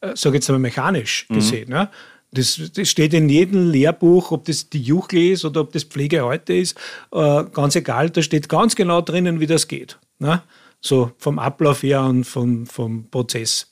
äh, 0.00 0.14
sage 0.14 0.36
jetzt 0.36 0.48
einmal 0.48 0.60
mechanisch 0.60 1.26
mhm. 1.28 1.34
gesehen. 1.34 1.68
Mhm. 1.68 1.74
Ja. 1.74 1.90
Das, 2.32 2.60
das, 2.74 2.88
steht 2.88 3.12
in 3.12 3.28
jedem 3.28 3.70
Lehrbuch, 3.70 4.30
ob 4.30 4.44
das 4.44 4.70
die 4.70 4.80
Juchle 4.80 5.32
ist 5.32 5.44
oder 5.44 5.62
ob 5.62 5.72
das 5.72 5.82
Pflege 5.82 6.20
heute 6.20 6.52
ist, 6.52 6.78
äh, 7.12 7.44
ganz 7.52 7.74
egal, 7.74 8.10
da 8.10 8.22
steht 8.22 8.48
ganz 8.48 8.76
genau 8.76 9.00
drinnen, 9.00 9.40
wie 9.40 9.48
das 9.48 9.66
geht. 9.66 9.98
Ne? 10.20 10.40
So 10.80 11.12
vom 11.18 11.38
Ablauf 11.38 11.82
her 11.82 12.02
und 12.02 12.24
vom, 12.24 12.66
vom 12.66 13.08
Prozess. 13.10 13.70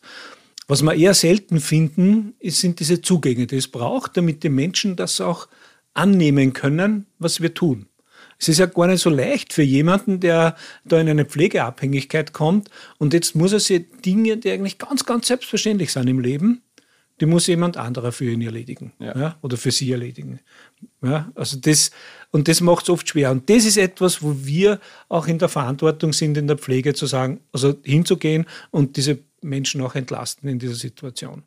Was 0.67 0.83
wir 0.83 0.95
eher 0.95 1.15
selten 1.15 1.61
finden, 1.61 2.35
sind 2.43 2.81
diese 2.81 3.01
Zugänge, 3.01 3.47
die 3.47 3.57
es 3.57 3.69
braucht, 3.69 4.17
damit 4.19 4.43
die 4.43 4.51
Menschen 4.51 4.97
das 4.97 5.21
auch 5.21 5.49
annehmen 5.95 6.53
können, 6.53 7.07
was 7.19 7.41
wir 7.41 7.55
tun. 7.55 7.87
Es 8.39 8.49
ist 8.49 8.59
ja 8.59 8.67
gar 8.67 8.87
nicht 8.87 9.01
so 9.01 9.11
leicht 9.11 9.53
für 9.53 9.63
jemanden, 9.63 10.21
der 10.21 10.57
da 10.85 11.01
in 11.01 11.09
eine 11.09 11.25
Pflegeabhängigkeit 11.25 12.33
kommt 12.33 12.71
und 12.99 13.13
jetzt 13.13 13.35
muss 13.35 13.53
er 13.53 13.61
sich 13.61 13.87
Dinge, 14.05 14.37
die 14.37 14.51
eigentlich 14.51 14.79
ganz, 14.79 15.05
ganz 15.05 15.27
selbstverständlich 15.27 15.93
sind 15.93 16.07
im 16.07 16.21
Leben, 16.21 16.63
die 17.21 17.27
muss 17.27 17.49
jemand 17.49 17.77
anderer 17.77 18.13
für 18.13 18.31
ihn 18.31 18.43
erledigen 18.43 18.93
ja. 19.01 19.19
ja 19.19 19.39
oder 19.43 19.57
für 19.57 19.73
sie 19.73 19.91
erledigen. 19.91 20.39
Ja, 21.03 21.31
also 21.35 21.59
das, 21.59 21.91
und 22.31 22.49
das 22.49 22.61
macht 22.61 22.85
es 22.85 22.91
oft 22.91 23.09
schwer. 23.09 23.31
Und 23.31 23.49
das 23.49 23.65
ist 23.65 23.77
etwas, 23.77 24.23
wo 24.23 24.35
wir 24.45 24.81
auch 25.09 25.27
in 25.27 25.39
der 25.39 25.49
Verantwortung 25.49 26.13
sind, 26.13 26.37
in 26.37 26.47
der 26.47 26.59
Pflege 26.59 26.95
zu 26.95 27.07
sagen, 27.07 27.41
also 27.53 27.75
hinzugehen 27.83 28.47
und 28.71 28.97
diese 28.97 29.19
Menschen 29.41 29.81
auch 29.81 29.95
entlasten 29.95 30.49
in 30.49 30.59
dieser 30.59 30.75
Situation. 30.75 31.43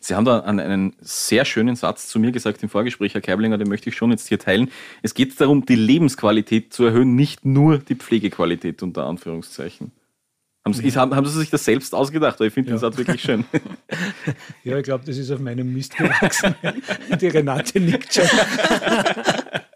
Sie 0.00 0.14
haben 0.14 0.24
da 0.24 0.40
einen 0.40 0.94
sehr 1.00 1.44
schönen 1.44 1.76
Satz 1.76 2.08
zu 2.08 2.18
mir 2.18 2.30
gesagt 2.30 2.62
im 2.62 2.68
Vorgespräch, 2.68 3.14
Herr 3.14 3.20
Keiblinger, 3.20 3.58
den 3.58 3.68
möchte 3.68 3.88
ich 3.88 3.96
schon 3.96 4.10
jetzt 4.10 4.28
hier 4.28 4.38
teilen. 4.38 4.70
Es 5.02 5.14
geht 5.14 5.40
darum, 5.40 5.64
die 5.66 5.74
Lebensqualität 5.74 6.72
zu 6.72 6.84
erhöhen, 6.84 7.16
nicht 7.16 7.44
nur 7.44 7.78
die 7.78 7.94
Pflegequalität 7.94 8.82
unter 8.82 9.06
Anführungszeichen. 9.06 9.92
Haben 10.64 10.72
Sie, 10.72 10.90
haben, 10.92 11.14
haben 11.14 11.26
Sie 11.26 11.38
sich 11.38 11.50
das 11.50 11.62
selbst 11.62 11.94
ausgedacht? 11.94 12.40
Ich 12.40 12.54
finde 12.54 12.70
ja. 12.70 12.76
den 12.76 12.80
Satz 12.80 12.96
wirklich 12.96 13.20
schön. 13.20 13.44
ja, 14.64 14.78
ich 14.78 14.84
glaube, 14.84 15.04
das 15.04 15.18
ist 15.18 15.30
auf 15.30 15.38
meinem 15.38 15.70
Mist 15.74 15.94
gewachsen. 15.94 16.54
Die 17.20 17.28
Renate 17.28 17.80
nickt 17.80 18.14
schon. 18.14 18.24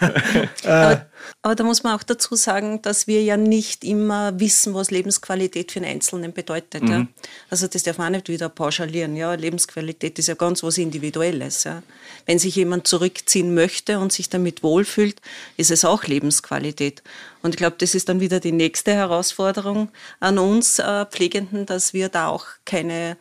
aber, 0.64 1.06
aber, 1.42 1.54
da 1.54 1.64
muss 1.64 1.82
man 1.82 1.94
auch 1.94 2.02
dazu 2.02 2.34
sagen, 2.36 2.82
dass 2.82 3.06
wir 3.06 3.22
ja 3.22 3.36
nicht 3.36 3.84
immer 3.84 4.38
wissen, 4.38 4.74
was 4.74 4.90
Lebensqualität 4.90 5.72
für 5.72 5.80
einen 5.80 5.90
Einzelnen 5.90 6.32
bedeutet. 6.32 6.82
Mhm. 6.82 6.90
Ja. 6.90 7.06
Also 7.50 7.66
das 7.66 7.82
darf 7.82 7.98
man 7.98 8.08
auch 8.08 8.16
nicht 8.16 8.28
wieder 8.28 8.48
pauschalieren. 8.48 9.16
Ja. 9.16 9.34
Lebensqualität 9.34 10.18
ist 10.18 10.28
ja 10.28 10.34
ganz 10.34 10.62
was 10.62 10.78
Individuelles. 10.78 11.64
Ja. 11.64 11.82
Wenn 12.26 12.38
sich 12.38 12.56
jemand 12.56 12.86
zurückziehen 12.86 13.54
möchte 13.54 13.98
und 13.98 14.12
sich 14.12 14.28
damit 14.28 14.62
wohlfühlt, 14.62 15.20
ist 15.56 15.70
es 15.70 15.84
auch 15.84 16.04
Lebensqualität. 16.04 17.02
Und 17.42 17.54
ich 17.54 17.58
glaube, 17.58 17.76
das 17.78 17.94
ist 17.94 18.08
dann 18.08 18.20
wieder 18.20 18.40
die 18.40 18.52
nächste 18.52 18.94
Herausforderung 18.94 19.90
an 20.20 20.38
uns 20.38 20.78
äh, 20.78 21.06
Pflegenden, 21.06 21.66
dass 21.66 21.92
wir 21.92 22.08
da 22.08 22.28
auch 22.28 22.46
keine 22.64 23.16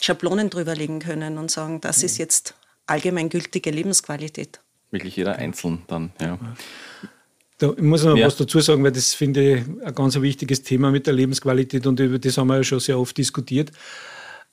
Schablonen 0.00 0.50
drüber 0.50 0.74
legen 0.74 1.00
können 1.00 1.38
und 1.38 1.50
sagen, 1.50 1.80
das 1.80 2.02
ist 2.02 2.18
jetzt 2.18 2.54
allgemeingültige 2.86 3.70
Lebensqualität 3.70 4.60
wirklich 4.94 5.16
jeder 5.16 5.36
einzeln 5.36 5.82
dann. 5.86 6.12
Ja. 6.20 6.38
Da, 7.58 7.72
ich 7.76 7.82
muss 7.82 8.02
noch 8.04 8.16
ja. 8.16 8.26
was 8.26 8.36
dazu 8.36 8.60
sagen, 8.60 8.82
weil 8.82 8.92
das 8.92 9.12
finde 9.12 9.56
ich 9.56 9.64
ein 9.84 9.94
ganz 9.94 10.18
wichtiges 10.20 10.62
Thema 10.62 10.90
mit 10.90 11.06
der 11.06 11.12
Lebensqualität 11.12 11.86
und 11.86 12.00
über 12.00 12.18
das 12.18 12.38
haben 12.38 12.46
wir 12.46 12.56
ja 12.56 12.64
schon 12.64 12.80
sehr 12.80 12.98
oft 12.98 13.16
diskutiert. 13.18 13.70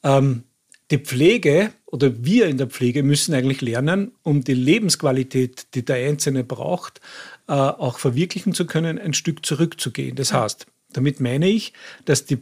Ähm, 0.04 0.44
die 0.92 0.98
Pflege 0.98 1.72
oder 1.86 2.24
wir 2.24 2.48
in 2.48 2.58
der 2.58 2.68
Pflege 2.68 3.02
müssen 3.02 3.34
eigentlich 3.34 3.62
lernen, 3.62 4.12
um 4.24 4.44
die 4.44 4.54
Lebensqualität, 4.54 5.74
die 5.74 5.86
der 5.86 6.08
Einzelne 6.08 6.44
braucht, 6.44 7.00
äh, 7.48 7.54
auch 7.54 7.98
verwirklichen 7.98 8.54
zu 8.54 8.66
können, 8.66 9.00
ein 9.00 9.14
Stück 9.14 9.46
zurückzugehen. 9.46 10.16
Das 10.16 10.34
heißt, 10.34 10.68
damit 10.92 11.22
meine 11.22 11.48
ich, 11.48 11.74
dass 12.06 12.26
die, 12.26 12.40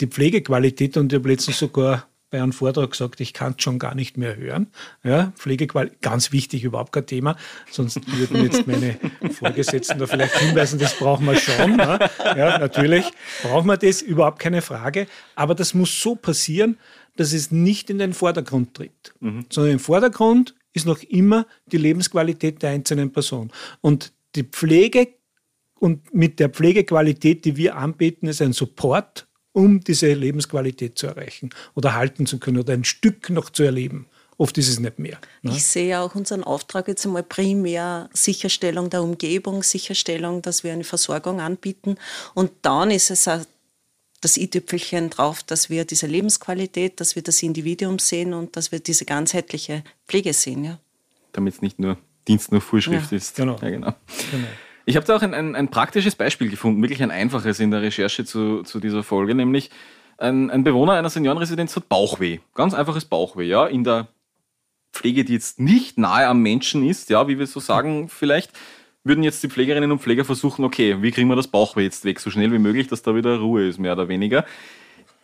die 0.00 0.06
Pflegequalität, 0.06 0.96
und 0.98 1.12
ich 1.12 1.18
habe 1.18 1.30
letztens 1.30 1.58
sogar 1.58 2.06
bei 2.30 2.42
einem 2.42 2.52
Vortrag 2.52 2.90
gesagt, 2.90 3.20
ich 3.20 3.32
kann 3.32 3.54
es 3.56 3.62
schon 3.62 3.78
gar 3.78 3.94
nicht 3.94 4.16
mehr 4.16 4.36
hören. 4.36 4.68
Ja, 5.04 5.32
Pflegequalität, 5.36 6.02
ganz 6.02 6.32
wichtig, 6.32 6.64
überhaupt 6.64 6.92
kein 6.92 7.06
Thema. 7.06 7.36
Sonst 7.70 8.00
würden 8.16 8.42
jetzt 8.42 8.66
meine 8.66 8.98
Vorgesetzten 9.30 9.98
da 9.98 10.06
vielleicht 10.06 10.36
hinweisen, 10.38 10.78
das 10.78 10.98
brauchen 10.98 11.26
wir 11.26 11.36
schon. 11.36 11.78
Ja, 11.78 12.10
ja 12.36 12.58
natürlich 12.58 13.04
brauchen 13.42 13.68
wir 13.68 13.76
das, 13.76 14.02
überhaupt 14.02 14.40
keine 14.40 14.62
Frage. 14.62 15.06
Aber 15.36 15.54
das 15.54 15.74
muss 15.74 16.00
so 16.00 16.16
passieren, 16.16 16.78
dass 17.16 17.32
es 17.32 17.50
nicht 17.50 17.90
in 17.90 17.98
den 17.98 18.12
Vordergrund 18.12 18.74
tritt, 18.74 19.14
mhm. 19.20 19.46
sondern 19.48 19.74
im 19.74 19.78
Vordergrund 19.78 20.54
ist 20.72 20.86
noch 20.86 21.02
immer 21.02 21.46
die 21.66 21.78
Lebensqualität 21.78 22.62
der 22.62 22.70
einzelnen 22.70 23.12
Person. 23.12 23.50
Und 23.80 24.12
die 24.34 24.42
Pflege 24.42 25.08
und 25.78 26.14
mit 26.14 26.40
der 26.40 26.50
Pflegequalität, 26.50 27.44
die 27.44 27.56
wir 27.56 27.76
anbieten, 27.76 28.26
ist 28.26 28.42
ein 28.42 28.52
Support 28.52 29.26
um 29.56 29.80
diese 29.80 30.12
Lebensqualität 30.12 30.98
zu 30.98 31.06
erreichen 31.06 31.48
oder 31.74 31.94
halten 31.94 32.26
zu 32.26 32.38
können 32.38 32.58
oder 32.58 32.74
ein 32.74 32.84
Stück 32.84 33.30
noch 33.30 33.48
zu 33.48 33.62
erleben. 33.62 34.06
Oft 34.36 34.58
ist 34.58 34.68
es 34.68 34.78
nicht 34.78 34.98
mehr. 34.98 35.18
Ne? 35.40 35.52
Ich 35.52 35.64
sehe 35.64 35.98
auch 35.98 36.14
unseren 36.14 36.44
Auftrag 36.44 36.88
jetzt 36.88 37.06
einmal 37.06 37.22
primär 37.22 38.10
Sicherstellung 38.12 38.90
der 38.90 39.02
Umgebung, 39.02 39.62
Sicherstellung, 39.62 40.42
dass 40.42 40.62
wir 40.62 40.74
eine 40.74 40.84
Versorgung 40.84 41.40
anbieten. 41.40 41.96
Und 42.34 42.50
dann 42.60 42.90
ist 42.90 43.10
es 43.10 43.26
auch 43.28 43.40
das 44.20 44.36
i-Tüpfelchen 44.36 45.08
drauf, 45.08 45.42
dass 45.42 45.70
wir 45.70 45.86
diese 45.86 46.06
Lebensqualität, 46.06 47.00
dass 47.00 47.16
wir 47.16 47.22
das 47.22 47.42
Individuum 47.42 47.98
sehen 47.98 48.34
und 48.34 48.56
dass 48.56 48.72
wir 48.72 48.80
diese 48.80 49.06
ganzheitliche 49.06 49.84
Pflege 50.06 50.34
sehen. 50.34 50.64
Ja. 50.64 50.78
Damit 51.32 51.54
es 51.54 51.62
nicht 51.62 51.78
nur 51.78 51.96
Dienst 52.28 52.52
nur 52.52 52.60
Vorschrift 52.60 53.10
ja. 53.10 53.16
ist. 53.16 53.36
Genau. 53.36 53.56
Ja, 53.62 53.70
genau. 53.70 53.94
genau. 54.30 54.48
Ich 54.88 54.94
habe 54.94 55.04
da 55.04 55.16
auch 55.16 55.22
ein, 55.22 55.34
ein, 55.34 55.56
ein, 55.56 55.68
praktisches 55.68 56.14
Beispiel 56.14 56.48
gefunden, 56.48 56.80
wirklich 56.80 57.02
ein 57.02 57.10
einfaches 57.10 57.58
in 57.58 57.72
der 57.72 57.82
Recherche 57.82 58.24
zu, 58.24 58.62
zu 58.62 58.78
dieser 58.78 59.02
Folge, 59.02 59.34
nämlich 59.34 59.70
ein, 60.16 60.48
ein 60.48 60.62
Bewohner 60.62 60.92
einer 60.92 61.10
Seniorenresidenz 61.10 61.74
hat 61.74 61.88
Bauchweh. 61.88 62.38
Ganz 62.54 62.72
einfaches 62.72 63.04
Bauchweh, 63.04 63.46
ja, 63.46 63.66
in 63.66 63.82
der 63.82 64.06
Pflege, 64.92 65.24
die 65.24 65.32
jetzt 65.32 65.58
nicht 65.58 65.98
nahe 65.98 66.28
am 66.28 66.40
Menschen 66.40 66.88
ist, 66.88 67.10
ja, 67.10 67.26
wie 67.26 67.36
wir 67.36 67.48
so 67.48 67.58
sagen 67.58 68.08
vielleicht, 68.08 68.52
würden 69.02 69.24
jetzt 69.24 69.42
die 69.42 69.48
Pflegerinnen 69.48 69.90
und 69.90 70.00
Pfleger 70.00 70.24
versuchen, 70.24 70.64
okay, 70.64 71.02
wie 71.02 71.10
kriegen 71.10 71.28
wir 71.28 71.36
das 71.36 71.48
Bauchweh 71.48 71.82
jetzt 71.82 72.04
weg, 72.04 72.20
so 72.20 72.30
schnell 72.30 72.52
wie 72.52 72.60
möglich, 72.60 72.86
dass 72.86 73.02
da 73.02 73.16
wieder 73.16 73.38
Ruhe 73.38 73.66
ist, 73.66 73.80
mehr 73.80 73.94
oder 73.94 74.06
weniger. 74.06 74.44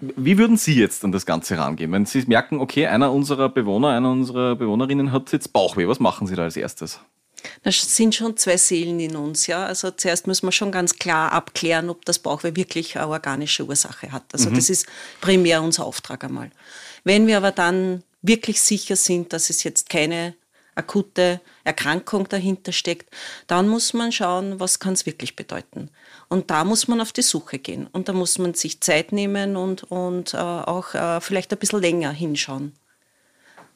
Wie 0.01 0.39
würden 0.39 0.57
Sie 0.57 0.75
jetzt 0.75 1.05
an 1.05 1.13
das 1.13 1.25
Ganze 1.25 1.57
rangehen? 1.57 1.93
Wenn 1.93 2.05
Sie 2.05 2.25
merken, 2.27 2.59
okay, 2.59 2.89
einer 2.89 3.13
unserer 3.13 3.49
Bewohner, 3.49 3.91
einer 3.91 4.11
unserer 4.11 4.57
Bewohnerinnen 4.57 5.13
hat 5.13 5.31
jetzt 5.31 5.53
Bauchweh, 5.53 5.87
was 5.87 6.01
machen 6.01 6.27
Sie 6.27 6.35
da 6.35 6.43
als 6.43 6.57
erstes? 6.57 7.01
Das 7.63 7.81
sind 7.97 8.15
schon 8.15 8.37
zwei 8.37 8.57
Seelen 8.57 9.01
in 9.01 9.17
uns. 9.17 9.47
Ja? 9.47 9.67
Also 9.67 9.91
zuerst 9.91 10.27
müssen 10.27 10.47
wir 10.47 10.53
schon 10.53 10.73
ganz 10.73 10.97
klar 10.97 11.33
abklären, 11.33 11.91
ob 11.91 12.05
das 12.05 12.19
Bauchweh 12.19 12.55
wirklich 12.57 12.97
eine 12.97 13.09
organische 13.09 13.65
Ursache 13.65 14.13
hat. 14.13 14.25
Also 14.33 14.51
mhm. 14.51 14.55
das 14.55 14.71
ist 14.71 14.87
primär 15.21 15.63
unser 15.63 15.85
Auftrag 15.85 16.25
einmal. 16.25 16.51
Wenn 17.05 17.27
wir 17.27 17.37
aber 17.37 17.53
dann 17.53 18.03
wirklich 18.23 18.61
sicher 18.61 18.97
sind, 18.97 19.33
dass 19.33 19.51
es 19.51 19.65
jetzt 19.65 19.91
keine 19.91 20.35
akute 20.75 21.41
Erkrankung 21.65 22.29
dahinter 22.29 22.73
steckt, 22.73 23.15
dann 23.47 23.69
muss 23.69 23.93
man 23.93 24.11
schauen, 24.11 24.59
was 24.59 24.79
kann 24.79 24.95
es 24.95 25.05
wirklich 25.05 25.37
bedeuten. 25.37 25.91
Und 26.29 26.51
da 26.51 26.65
muss 26.65 26.89
man 26.89 27.01
auf 27.01 27.13
die 27.13 27.23
Suche 27.23 27.59
gehen. 27.59 27.89
Und 27.93 28.09
da 28.09 28.15
muss 28.15 28.39
man 28.39 28.55
sich 28.55 28.81
Zeit 28.81 29.13
nehmen 29.13 29.57
und, 29.57 29.85
und 29.85 30.33
äh, 30.33 30.39
auch 30.39 30.95
äh, 30.95 31.21
vielleicht 31.21 31.53
ein 31.53 31.59
bisschen 31.59 31.81
länger 31.81 32.11
hinschauen. 32.11 32.73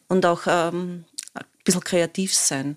Und 0.08 0.24
auch 0.24 0.42
ähm, 0.46 1.04
ein 1.34 1.44
bisschen 1.64 1.84
kreativ 1.84 2.34
sein 2.34 2.76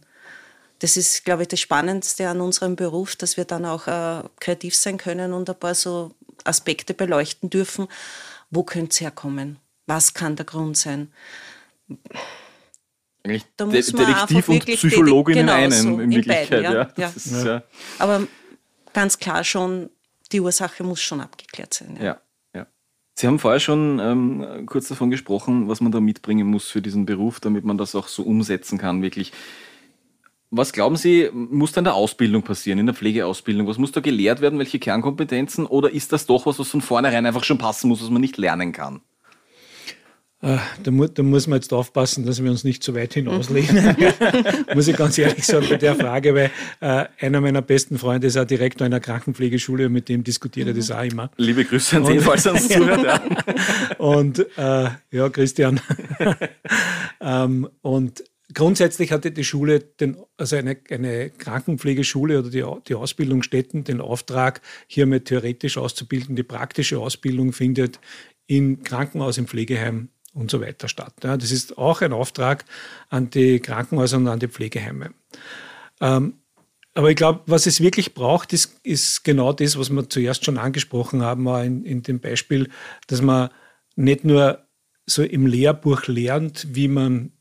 das 0.79 0.97
ist, 0.97 1.25
glaube 1.25 1.43
ich, 1.43 1.47
das 1.49 1.59
Spannendste 1.59 2.29
an 2.29 2.41
unserem 2.41 2.75
Beruf, 2.75 3.15
dass 3.15 3.37
wir 3.37 3.45
dann 3.45 3.65
auch 3.65 3.87
äh, 3.87 4.23
kreativ 4.39 4.75
sein 4.75 4.97
können 4.97 5.33
und 5.33 5.49
ein 5.49 5.59
paar 5.59 5.75
so 5.75 6.15
Aspekte 6.45 6.93
beleuchten 6.93 7.49
dürfen. 7.49 7.87
Wo 8.49 8.63
könnte 8.63 8.91
es 8.91 9.01
herkommen? 9.01 9.57
Was 9.85 10.13
kann 10.13 10.35
der 10.35 10.45
Grund 10.45 10.77
sein? 10.77 11.11
Eigentlich 13.23 13.45
da 13.57 13.65
De 13.65 13.81
Detektiv 13.81 14.49
und 14.49 14.65
Psychologin 14.65 15.35
genau, 15.35 15.53
in 15.53 15.59
einem, 15.59 15.71
so, 15.71 15.99
in 15.99 16.11
Wirklichkeit. 16.11 16.49
Beiden, 16.49 16.73
ja. 16.73 16.91
Ja. 16.95 17.13
Ist, 17.13 17.43
ja. 17.43 17.63
Aber 17.97 18.27
ganz 18.93 19.17
klar 19.19 19.43
schon, 19.43 19.89
die 20.31 20.39
Ursache 20.39 20.83
muss 20.83 21.01
schon 21.01 21.19
abgeklärt 21.19 21.73
sein. 21.73 21.97
Ja. 22.01 22.21
ja. 22.55 22.67
Sie 23.15 23.27
haben 23.27 23.39
vorher 23.39 23.59
schon 23.59 23.99
ähm, 23.99 24.65
kurz 24.65 24.87
davon 24.87 25.09
gesprochen, 25.09 25.67
was 25.67 25.81
man 25.81 25.91
da 25.91 25.99
mitbringen 25.99 26.47
muss 26.47 26.69
für 26.69 26.81
diesen 26.81 27.05
Beruf, 27.05 27.41
damit 27.41 27.65
man 27.65 27.77
das 27.77 27.95
auch 27.95 28.07
so 28.07 28.23
umsetzen 28.23 28.77
kann, 28.77 29.01
wirklich. 29.01 29.33
Was 30.51 30.73
glauben 30.73 30.95
Sie, 30.95 31.29
muss 31.31 31.73
da 31.73 31.81
in 31.81 31.85
der 31.85 31.93
Ausbildung 31.93 32.41
passieren, 32.41 32.79
in 32.79 32.87
der 32.87 32.95
Pflegeausbildung? 32.95 33.67
Was 33.67 33.77
muss 33.77 33.91
da 33.91 34.01
gelehrt 34.01 34.41
werden? 34.41 34.57
Welche 34.57 34.79
Kernkompetenzen? 34.79 35.67
Oder 35.67 35.91
ist 35.91 36.11
das 36.11 36.25
doch 36.25 36.47
was, 36.47 36.57
was 36.57 36.69
von 36.69 36.81
vornherein 36.81 37.27
einfach 37.27 37.43
schon 37.43 37.59
passen 37.59 37.87
muss, 37.87 38.01
was 38.01 38.09
man 38.09 38.21
nicht 38.21 38.37
lernen 38.37 38.71
kann? 38.71 39.01
Äh, 40.41 40.57
da, 40.83 40.91
mu 40.91 41.05
da, 41.05 41.21
muss 41.21 41.47
man 41.47 41.57
jetzt 41.57 41.73
aufpassen, 41.73 42.25
dass 42.25 42.41
wir 42.41 42.49
uns 42.49 42.63
nicht 42.63 42.81
zu 42.81 42.95
weit 42.95 43.13
hinauslehnen. 43.13 43.95
muss 44.73 44.87
ich 44.87 44.95
ganz 44.95 45.17
ehrlich 45.17 45.45
sagen 45.45 45.67
bei 45.69 45.75
der 45.75 45.95
Frage, 45.95 46.33
weil 46.33 46.51
äh, 46.79 47.05
einer 47.19 47.41
meiner 47.41 47.61
besten 47.61 47.99
Freunde 47.99 48.27
ist 48.27 48.37
auch 48.37 48.45
Direktor 48.45 48.85
einer 48.85 49.01
Krankenpflegeschule 49.01 49.87
und 49.87 49.91
mit 49.91 50.07
dem 50.07 50.23
diskutiere 50.23 50.69
ich 50.69 50.77
das 50.77 50.91
auch 50.91 51.03
immer. 51.03 51.29
Liebe 51.35 51.65
Grüße 51.65 51.97
an 51.97 52.05
den, 52.05 52.21
falls 52.21 52.45
er 52.45 52.53
uns 52.53 52.67
zuhört. 52.69 53.03
Ja. 53.03 53.21
und 53.97 54.39
äh, 54.57 54.89
ja, 55.11 55.29
Christian. 55.29 55.81
ähm, 57.21 57.67
und 57.81 58.23
Grundsätzlich 58.53 59.11
hatte 59.11 59.31
die 59.31 59.43
Schule, 59.43 59.79
den, 59.79 60.17
also 60.37 60.55
eine, 60.55 60.77
eine 60.89 61.29
Krankenpflegeschule 61.29 62.39
oder 62.39 62.49
die, 62.49 62.65
die 62.87 62.95
Ausbildungsstätten 62.95 63.83
den 63.83 64.01
Auftrag, 64.01 64.61
hier 64.87 65.05
mal 65.05 65.19
theoretisch 65.19 65.77
auszubilden. 65.77 66.35
Die 66.35 66.43
praktische 66.43 66.99
Ausbildung 66.99 67.53
findet 67.53 67.99
im 68.47 68.81
Krankenhaus, 68.81 69.37
im 69.37 69.47
Pflegeheim 69.47 70.09
und 70.33 70.49
so 70.49 70.61
weiter 70.61 70.87
statt. 70.87 71.13
Ja, 71.23 71.37
das 71.37 71.51
ist 71.51 71.77
auch 71.77 72.01
ein 72.01 72.13
Auftrag 72.13 72.65
an 73.09 73.29
die 73.29 73.59
Krankenhäuser 73.59 74.17
und 74.17 74.27
an 74.27 74.39
die 74.39 74.47
Pflegeheime. 74.47 75.11
Ähm, 76.01 76.39
aber 76.95 77.11
ich 77.11 77.15
glaube, 77.15 77.41
was 77.45 77.67
es 77.67 77.81
wirklich 77.81 78.15
braucht, 78.15 78.51
ist, 78.51 78.79
ist, 78.83 79.23
genau 79.23 79.53
das, 79.53 79.77
was 79.77 79.91
wir 79.91 80.09
zuerst 80.09 80.43
schon 80.43 80.57
angesprochen 80.57 81.21
haben, 81.21 81.47
in, 81.63 81.85
in 81.85 82.01
dem 82.01 82.19
Beispiel, 82.19 82.69
dass 83.07 83.21
man 83.21 83.49
nicht 83.95 84.25
nur 84.25 84.65
so 85.05 85.23
im 85.23 85.45
Lehrbuch 85.45 86.07
lernt, 86.07 86.67
wie 86.75 86.87
man 86.87 87.31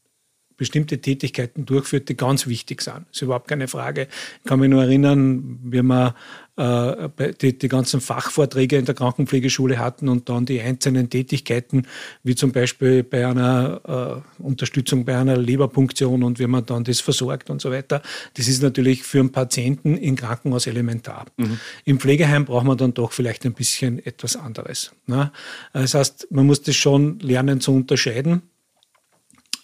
bestimmte 0.58 1.00
Tätigkeiten 1.00 1.64
durchführt, 1.64 2.10
die 2.10 2.16
ganz 2.16 2.46
wichtig 2.46 2.82
sind. 2.82 3.06
Das 3.08 3.16
ist 3.16 3.22
überhaupt 3.22 3.48
keine 3.48 3.68
Frage. 3.68 4.08
Ich 4.42 4.48
kann 4.48 4.60
mich 4.60 4.68
nur 4.68 4.82
erinnern, 4.82 5.58
wie 5.62 5.82
wir 5.82 6.14
äh, 6.56 7.32
die, 7.40 7.56
die 7.56 7.68
ganzen 7.68 8.00
Fachvorträge 8.00 8.76
in 8.76 8.84
der 8.84 8.96
Krankenpflegeschule 8.96 9.78
hatten 9.78 10.08
und 10.08 10.28
dann 10.28 10.44
die 10.44 10.60
einzelnen 10.60 11.08
Tätigkeiten, 11.08 11.86
wie 12.24 12.34
zum 12.34 12.50
Beispiel 12.50 13.04
bei 13.04 13.26
einer 13.26 14.24
äh, 14.38 14.42
Unterstützung 14.42 15.04
bei 15.04 15.16
einer 15.16 15.36
Leberpunktion 15.36 16.24
und 16.24 16.40
wie 16.40 16.48
man 16.48 16.66
dann 16.66 16.82
das 16.82 17.00
versorgt 17.00 17.48
und 17.48 17.62
so 17.62 17.70
weiter. 17.70 18.02
Das 18.34 18.48
ist 18.48 18.60
natürlich 18.60 19.04
für 19.04 19.20
einen 19.20 19.30
Patienten 19.30 19.96
im 19.96 20.16
Krankenhaus 20.16 20.66
elementar. 20.66 21.26
Mhm. 21.36 21.60
Im 21.84 22.00
Pflegeheim 22.00 22.44
braucht 22.44 22.66
man 22.66 22.76
dann 22.76 22.92
doch 22.92 23.12
vielleicht 23.12 23.46
ein 23.46 23.54
bisschen 23.54 24.04
etwas 24.04 24.34
anderes. 24.34 24.90
Ne? 25.06 25.30
Das 25.72 25.94
heißt, 25.94 26.26
man 26.30 26.46
muss 26.46 26.62
das 26.62 26.74
schon 26.74 27.20
lernen 27.20 27.60
zu 27.60 27.72
unterscheiden 27.72 28.42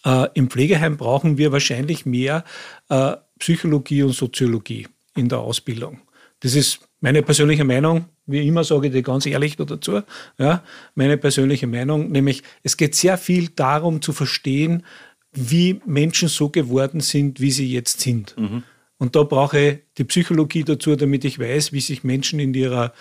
äh, 0.04 0.28
Im 0.34 0.50
Pflegeheim 0.50 0.96
brauchen 0.96 1.38
wir 1.38 1.52
wahrscheinlich 1.52 2.06
mehr 2.06 2.44
äh, 2.88 3.16
Psychologie 3.38 4.02
und 4.02 4.12
Soziologie 4.12 4.86
in 5.16 5.28
der 5.28 5.38
Ausbildung. 5.38 6.00
Das 6.40 6.54
ist 6.54 6.80
meine 7.00 7.22
persönliche 7.22 7.64
Meinung, 7.64 8.06
wie 8.26 8.46
immer 8.46 8.64
sage 8.64 8.88
ich 8.88 8.92
dir 8.92 9.02
ganz 9.02 9.26
ehrlich 9.26 9.56
dazu, 9.56 10.02
ja, 10.38 10.62
meine 10.94 11.16
persönliche 11.16 11.66
Meinung, 11.66 12.10
nämlich 12.10 12.42
es 12.62 12.76
geht 12.76 12.94
sehr 12.94 13.18
viel 13.18 13.48
darum 13.48 14.02
zu 14.02 14.12
verstehen, 14.12 14.84
wie 15.32 15.80
Menschen 15.84 16.28
so 16.28 16.48
geworden 16.48 17.00
sind, 17.00 17.40
wie 17.40 17.50
sie 17.50 17.70
jetzt 17.70 18.00
sind. 18.00 18.34
Mhm. 18.38 18.62
Und 18.98 19.16
da 19.16 19.24
brauche 19.24 19.58
ich 19.58 19.78
die 19.98 20.04
Psychologie 20.04 20.64
dazu, 20.64 20.96
damit 20.96 21.24
ich 21.24 21.38
weiß, 21.38 21.72
wie 21.72 21.80
sich 21.80 22.04
Menschen 22.04 22.38
in 22.38 22.54
ihrer 22.54 22.92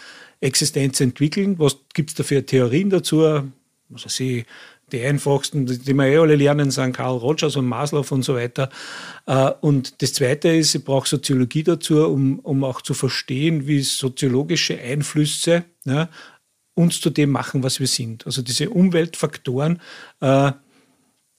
Existenz 0.41 0.99
entwickeln. 0.99 1.59
Was 1.59 1.77
gibt 1.93 2.09
es 2.09 2.15
da 2.15 2.23
für 2.23 2.45
Theorien 2.45 2.89
dazu? 2.89 3.21
Also 3.93 4.09
sie, 4.09 4.45
die 4.93 5.03
einfachsten, 5.03 5.65
die 5.65 5.93
wir 5.93 6.05
eh 6.05 6.17
alle 6.17 6.35
lernen, 6.35 6.71
sind 6.71 6.93
Karl 6.93 7.17
Rogers 7.17 7.55
und 7.55 7.67
Maslow 7.67 8.05
und 8.11 8.23
so 8.23 8.35
weiter. 8.35 8.69
Äh, 9.25 9.51
und 9.61 10.01
das 10.01 10.13
Zweite 10.13 10.49
ist, 10.49 10.75
ich 10.75 10.83
brauche 10.85 11.07
Soziologie 11.07 11.63
dazu, 11.63 12.05
um, 12.05 12.39
um 12.39 12.63
auch 12.63 12.81
zu 12.81 12.93
verstehen, 12.93 13.67
wie 13.67 13.81
soziologische 13.81 14.79
Einflüsse 14.79 15.65
ja, 15.83 16.09
uns 16.75 17.01
zu 17.01 17.09
dem 17.09 17.31
machen, 17.31 17.63
was 17.63 17.79
wir 17.79 17.87
sind. 17.87 18.25
Also 18.25 18.41
diese 18.41 18.69
Umweltfaktoren, 18.69 19.81
äh, 20.21 20.51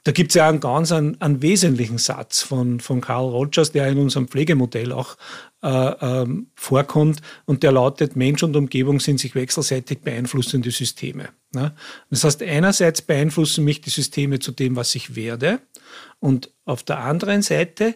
da 0.04 0.12
gibt 0.12 0.30
es 0.30 0.34
ja 0.34 0.48
einen 0.48 0.60
ganz 0.60 0.92
einen, 0.92 1.18
einen, 1.20 1.40
wesentlichen 1.40 1.96
Satz 1.96 2.42
von, 2.42 2.78
von 2.78 3.00
Carl 3.00 3.24
Rogers, 3.24 3.72
der 3.72 3.88
in 3.88 3.98
unserem 3.98 4.28
Pflegemodell 4.28 4.92
auch 4.92 5.16
äh, 5.62 5.68
ähm, 5.68 6.48
vorkommt 6.54 7.22
und 7.46 7.62
der 7.62 7.72
lautet, 7.72 8.14
Mensch 8.14 8.42
und 8.42 8.54
Umgebung 8.54 9.00
sind 9.00 9.18
sich 9.18 9.34
wechselseitig 9.34 10.00
beeinflussende 10.00 10.70
Systeme. 10.70 11.30
Ne? 11.52 11.74
Das 12.10 12.24
heißt, 12.24 12.42
einerseits 12.42 13.00
beeinflussen 13.00 13.64
mich 13.64 13.80
die 13.80 13.90
Systeme 13.90 14.40
zu 14.40 14.52
dem, 14.52 14.76
was 14.76 14.94
ich 14.94 15.16
werde 15.16 15.60
und 16.20 16.50
auf 16.66 16.82
der 16.82 16.98
anderen 16.98 17.40
Seite, 17.40 17.94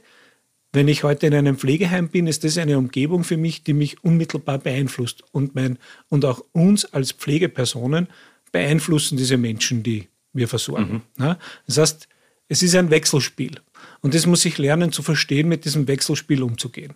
wenn 0.72 0.88
ich 0.88 1.04
heute 1.04 1.26
in 1.26 1.34
einem 1.34 1.58
Pflegeheim 1.58 2.08
bin, 2.08 2.26
ist 2.26 2.42
das 2.42 2.56
eine 2.56 2.78
Umgebung 2.78 3.22
für 3.22 3.36
mich, 3.36 3.64
die 3.64 3.74
mich 3.74 4.02
unmittelbar 4.02 4.58
beeinflusst 4.58 5.24
und, 5.32 5.54
mein, 5.54 5.78
und 6.08 6.24
auch 6.24 6.42
uns 6.52 6.86
als 6.86 7.12
Pflegepersonen 7.12 8.08
beeinflussen 8.50 9.18
diese 9.18 9.36
Menschen, 9.36 9.82
die 9.82 10.08
wir 10.38 10.48
versorgen. 10.48 11.02
Mhm. 11.16 11.36
Das 11.66 11.78
heißt, 11.78 12.08
es 12.48 12.62
ist 12.62 12.74
ein 12.74 12.90
Wechselspiel. 12.90 13.60
Und 14.00 14.14
das 14.14 14.26
muss 14.26 14.44
ich 14.44 14.58
lernen 14.58 14.92
zu 14.92 15.02
verstehen, 15.02 15.48
mit 15.48 15.64
diesem 15.64 15.86
Wechselspiel 15.86 16.42
umzugehen. 16.42 16.94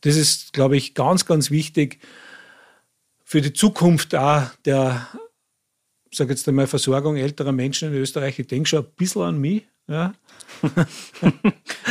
Das 0.00 0.16
ist, 0.16 0.52
glaube 0.52 0.76
ich, 0.76 0.94
ganz, 0.94 1.24
ganz 1.26 1.50
wichtig 1.50 1.98
für 3.24 3.40
die 3.40 3.52
Zukunft 3.52 4.14
auch 4.14 4.48
der, 4.64 5.08
sage 6.12 6.30
jetzt 6.30 6.46
einmal, 6.48 6.66
Versorgung 6.66 7.16
älterer 7.16 7.52
Menschen 7.52 7.92
in 7.92 8.00
Österreich. 8.00 8.38
Ich 8.38 8.46
denke 8.46 8.68
schon 8.68 8.84
ein 8.84 8.90
bisschen 8.96 9.22
an 9.22 9.38
mich. 9.38 9.64
Ja, 9.86 10.14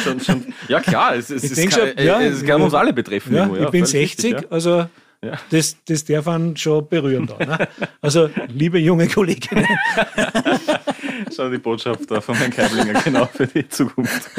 schon, 0.03 0.20
schon, 0.20 0.53
ja 0.68 0.80
klar, 0.80 1.15
es, 1.15 1.30
es, 1.30 1.44
es, 1.44 1.70
kann, 1.70 1.72
schon, 1.72 2.03
ja, 2.03 2.20
es 2.22 2.44
kann 2.44 2.60
uns 2.60 2.74
alle 2.74 2.92
betreffen. 2.92 3.36
Ja, 3.36 3.44
irgendwo, 3.44 3.65
ich 3.65 3.70
bin 3.70 3.86
60, 3.86 4.34
richtig, 4.34 4.51
also 4.51 4.89
ja. 5.24 5.39
Das, 5.50 5.77
das 5.86 6.06
darf 6.06 6.25
man 6.25 6.56
schon 6.58 6.88
berühren 6.88 7.27
da. 7.27 7.46
Ne? 7.46 7.68
Also, 8.01 8.30
liebe 8.48 8.80
junge 8.80 9.08
Kolleginnen. 9.08 9.68
Schau 11.36 11.50
die 11.50 11.58
Botschaft 11.58 12.10
da 12.12 12.22
von 12.22 12.36
Herrn 12.36 12.51
Keiblinger, 12.51 13.01
genau 13.01 13.25
für 13.25 13.48
die 13.48 13.68
Zukunft. 13.68 14.30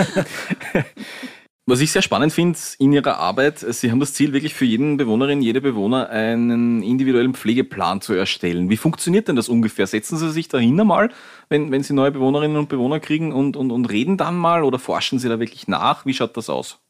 Was 1.67 1.81
ich 1.81 1.93
sehr 1.93 2.03
spannend 2.03 2.31
finde 2.31 2.59
in 2.79 2.93
Ihrer 2.93 3.17
Arbeit, 3.17 3.61
Sie 3.61 3.91
haben 3.91 3.99
das 3.99 4.13
Ziel, 4.13 4.35
wirklich 4.35 4.53
für 4.53 4.67
jeden 4.67 4.99
Bewohnerin, 4.99 5.41
jede 5.41 5.63
Bewohner 5.63 6.11
einen 6.11 6.83
individuellen 6.83 7.33
Pflegeplan 7.33 8.03
zu 8.03 8.13
erstellen. 8.13 8.69
Wie 8.69 8.77
funktioniert 8.77 9.29
denn 9.29 9.37
das 9.37 9.49
ungefähr? 9.49 9.87
Setzen 9.87 10.19
Sie 10.19 10.31
sich 10.31 10.49
dahinter 10.49 10.85
mal, 10.85 11.11
wenn, 11.49 11.71
wenn 11.71 11.83
Sie 11.83 11.95
neue 11.95 12.11
Bewohnerinnen 12.11 12.59
und 12.59 12.69
Bewohner 12.69 13.01
kriegen 13.01 13.33
und, 13.33 13.57
und, 13.57 13.71
und 13.71 13.87
reden 13.87 14.19
dann 14.19 14.37
mal 14.37 14.63
oder 14.63 14.79
forschen 14.79 15.19
Sie 15.19 15.31
da 15.31 15.41
wirklich 15.41 15.67
nach? 15.67 16.05
Wie 16.05 16.13
schaut 16.13 16.37
das 16.37 16.51
aus? 16.51 16.81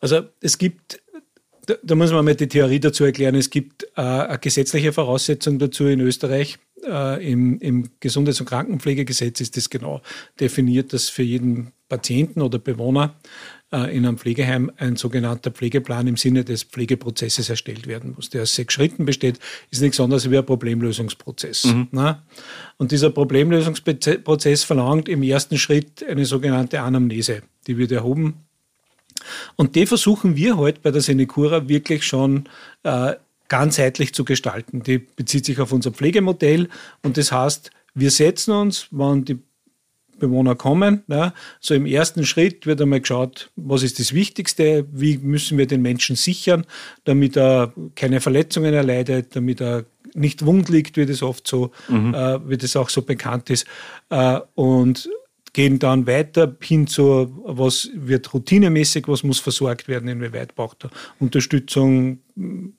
Also 0.00 0.22
es 0.40 0.56
gibt 0.56 1.02
da, 1.68 1.74
da, 1.82 1.94
muss 1.94 2.12
man 2.12 2.24
mal 2.24 2.34
die 2.34 2.48
Theorie 2.48 2.80
dazu 2.80 3.04
erklären. 3.04 3.34
Es 3.34 3.50
gibt 3.50 3.84
äh, 3.96 4.00
eine 4.00 4.38
gesetzliche 4.38 4.92
Voraussetzung 4.92 5.58
dazu 5.58 5.86
in 5.86 6.00
Österreich. 6.00 6.58
Äh, 6.82 7.30
im, 7.30 7.58
Im 7.58 7.90
Gesundheits- 8.00 8.40
und 8.40 8.46
Krankenpflegegesetz 8.46 9.40
ist 9.40 9.56
das 9.56 9.68
genau 9.68 10.00
definiert, 10.40 10.92
dass 10.92 11.10
für 11.10 11.22
jeden 11.22 11.72
Patienten 11.88 12.40
oder 12.40 12.58
Bewohner 12.58 13.16
äh, 13.70 13.94
in 13.94 14.06
einem 14.06 14.16
Pflegeheim 14.16 14.72
ein 14.76 14.96
sogenannter 14.96 15.50
Pflegeplan 15.50 16.06
im 16.06 16.16
Sinne 16.16 16.42
des 16.42 16.62
Pflegeprozesses 16.62 17.50
erstellt 17.50 17.86
werden 17.86 18.14
muss. 18.16 18.30
Der 18.30 18.42
aus 18.42 18.54
sechs 18.54 18.72
Schritten 18.72 19.04
besteht, 19.04 19.38
ist 19.70 19.82
nichts 19.82 20.00
anderes 20.00 20.30
wie 20.30 20.38
ein 20.38 20.46
Problemlösungsprozess. 20.46 21.64
Mhm. 21.64 21.88
Ne? 21.90 22.22
Und 22.78 22.92
dieser 22.92 23.10
Problemlösungsprozess 23.10 24.64
verlangt 24.64 25.08
im 25.08 25.22
ersten 25.22 25.58
Schritt 25.58 26.02
eine 26.02 26.24
sogenannte 26.24 26.80
Anamnese. 26.80 27.42
Die 27.66 27.76
wird 27.76 27.92
erhoben 27.92 28.47
und 29.56 29.74
die 29.74 29.86
versuchen 29.86 30.36
wir 30.36 30.56
heute 30.56 30.80
bei 30.82 30.90
der 30.90 31.00
Senecura 31.00 31.68
wirklich 31.68 32.04
schon 32.06 32.48
äh, 32.82 33.14
ganzheitlich 33.48 34.14
zu 34.14 34.24
gestalten. 34.24 34.82
Die 34.82 34.98
bezieht 34.98 35.46
sich 35.46 35.60
auf 35.60 35.72
unser 35.72 35.90
Pflegemodell 35.90 36.68
und 37.02 37.16
das 37.16 37.32
heißt, 37.32 37.70
wir 37.94 38.10
setzen 38.10 38.52
uns, 38.52 38.86
wann 38.90 39.24
die 39.24 39.38
Bewohner 40.18 40.54
kommen. 40.54 41.02
Ja, 41.08 41.32
so 41.60 41.74
im 41.74 41.86
ersten 41.86 42.26
Schritt 42.26 42.66
wird 42.66 42.80
einmal 42.80 43.00
geschaut, 43.00 43.50
was 43.56 43.82
ist 43.82 43.98
das 43.98 44.12
Wichtigste, 44.12 44.86
wie 44.92 45.18
müssen 45.18 45.58
wir 45.58 45.66
den 45.66 45.82
Menschen 45.82 46.16
sichern, 46.16 46.66
damit 47.04 47.36
er 47.36 47.72
keine 47.94 48.20
Verletzungen 48.20 48.74
erleidet, 48.74 49.36
damit 49.36 49.60
er 49.60 49.84
nicht 50.14 50.44
wund 50.44 50.68
liegt, 50.68 50.96
wie 50.96 51.06
das 51.06 51.22
oft 51.22 51.46
so, 51.46 51.70
mhm. 51.88 52.14
äh, 52.14 52.48
wie 52.48 52.56
das 52.56 52.76
auch 52.76 52.88
so 52.88 53.02
bekannt 53.02 53.50
ist. 53.50 53.66
Äh, 54.10 54.40
und 54.54 55.08
gehen 55.52 55.78
dann 55.78 56.06
weiter 56.06 56.56
hin 56.62 56.86
zu, 56.86 57.42
was 57.44 57.90
wird 57.94 58.32
routinemäßig, 58.32 59.08
was 59.08 59.22
muss 59.22 59.40
versorgt 59.40 59.88
werden, 59.88 60.08
inwieweit 60.08 60.54
braucht 60.54 60.84
er 60.84 60.90
Unterstützung 61.18 62.20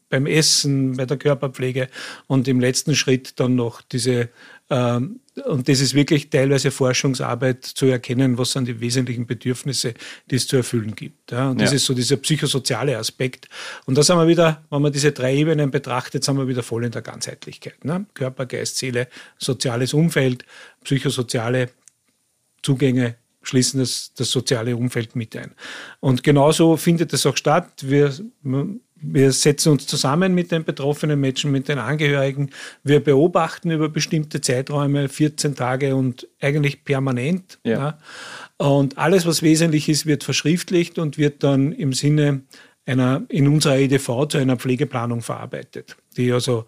beim 0.09 0.25
Essen, 0.25 0.95
bei 0.95 1.05
der 1.05 1.17
Körperpflege 1.17 1.89
und 2.27 2.47
im 2.47 2.59
letzten 2.59 2.95
Schritt 2.95 3.39
dann 3.39 3.55
noch 3.55 3.81
diese, 3.81 4.29
ähm, 4.69 5.19
und 5.45 5.67
das 5.69 5.79
ist 5.79 5.93
wirklich 5.93 6.29
teilweise 6.29 6.71
Forschungsarbeit 6.71 7.63
zu 7.65 7.85
erkennen, 7.85 8.37
was 8.37 8.51
sind 8.51 8.67
die 8.67 8.79
wesentlichen 8.79 9.25
Bedürfnisse, 9.25 9.93
die 10.29 10.35
es 10.35 10.47
zu 10.47 10.57
erfüllen 10.57 10.95
gibt. 10.95 11.31
Ja, 11.31 11.49
und 11.49 11.61
das 11.61 11.71
ja. 11.71 11.77
ist 11.77 11.85
so 11.85 11.93
dieser 11.93 12.17
psychosoziale 12.17 12.97
Aspekt. 12.97 13.47
Und 13.85 13.97
da 13.97 14.03
sind 14.03 14.17
wir 14.17 14.27
wieder, 14.27 14.63
wenn 14.69 14.81
man 14.81 14.91
diese 14.91 15.11
drei 15.11 15.35
Ebenen 15.35 15.71
betrachtet, 15.71 16.23
sind 16.23 16.37
wir 16.37 16.47
wieder 16.47 16.63
voll 16.63 16.85
in 16.85 16.91
der 16.91 17.01
Ganzheitlichkeit. 17.01 17.85
Ne? 17.85 18.05
Körper, 18.13 18.45
Geist, 18.45 18.77
Seele, 18.77 19.07
soziales 19.37 19.93
Umfeld, 19.93 20.45
psychosoziale 20.83 21.69
Zugänge 22.63 23.15
schließen 23.41 23.79
das, 23.79 24.13
das 24.15 24.31
soziale 24.31 24.75
Umfeld 24.75 25.15
mit 25.15 25.35
ein. 25.35 25.51
Und 25.99 26.23
genauso 26.23 26.77
findet 26.77 27.13
es 27.13 27.25
auch 27.25 27.37
statt. 27.37 27.69
Wir, 27.81 28.13
wir 28.95 29.31
setzen 29.31 29.71
uns 29.71 29.87
zusammen 29.87 30.33
mit 30.35 30.51
den 30.51 30.63
betroffenen 30.63 31.19
Menschen, 31.19 31.51
mit 31.51 31.67
den 31.67 31.79
Angehörigen. 31.79 32.51
Wir 32.83 33.01
beobachten 33.01 33.71
über 33.71 33.89
bestimmte 33.89 34.41
Zeiträume, 34.41 35.07
14 35.07 35.55
Tage 35.55 35.95
und 35.95 36.27
eigentlich 36.41 36.83
permanent. 36.83 37.59
Ja. 37.63 37.71
Ja. 37.79 37.97
Und 38.57 38.97
alles, 38.97 39.25
was 39.25 39.41
wesentlich 39.41 39.87
ist, 39.87 40.05
wird 40.05 40.23
verschriftlicht 40.23 40.99
und 40.99 41.17
wird 41.17 41.43
dann 41.43 41.71
im 41.71 41.93
Sinne 41.93 42.41
einer, 42.85 43.23
in 43.29 43.47
unserer 43.47 43.77
EDV 43.77 44.27
zu 44.27 44.37
einer 44.37 44.57
Pflegeplanung 44.57 45.21
verarbeitet, 45.21 45.95
die 46.17 46.31
also 46.31 46.65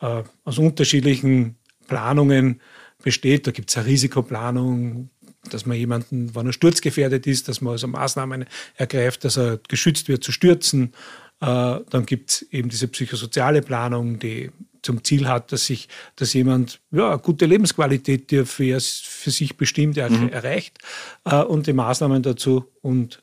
äh, 0.00 0.22
aus 0.44 0.58
unterschiedlichen 0.58 1.56
Planungen 1.88 2.60
besteht. 3.02 3.46
Da 3.46 3.50
gibt 3.50 3.70
es 3.70 3.76
eine 3.76 3.86
Risikoplanung, 3.86 5.10
dass 5.50 5.66
man 5.66 5.76
jemanden, 5.76 6.34
wenn 6.34 6.46
er 6.46 6.52
sturzgefährdet 6.52 7.26
ist, 7.26 7.48
dass 7.48 7.60
man 7.60 7.72
also 7.72 7.88
Maßnahmen 7.88 8.44
ergreift, 8.76 9.24
dass 9.24 9.36
er 9.36 9.58
geschützt 9.68 10.08
wird 10.08 10.22
zu 10.22 10.32
stürzen. 10.32 10.92
Äh, 11.40 11.80
dann 11.90 12.06
gibt 12.06 12.30
es 12.30 12.42
eben 12.52 12.68
diese 12.68 12.88
psychosoziale 12.88 13.62
Planung, 13.62 14.18
die 14.18 14.50
zum 14.82 15.04
Ziel 15.04 15.28
hat, 15.28 15.52
dass 15.52 15.66
sich, 15.66 15.88
dass 16.16 16.32
jemand 16.32 16.80
ja, 16.90 17.10
eine 17.10 17.18
gute 17.18 17.46
Lebensqualität, 17.46 18.30
die 18.30 18.38
er 18.38 18.46
für, 18.46 18.80
für 18.80 19.30
sich 19.30 19.56
bestimmt 19.56 19.96
er, 19.96 20.10
mhm. 20.10 20.28
erreicht, 20.28 20.78
äh, 21.24 21.42
und 21.42 21.66
die 21.66 21.72
Maßnahmen 21.72 22.22
dazu. 22.22 22.66
Und 22.80 23.22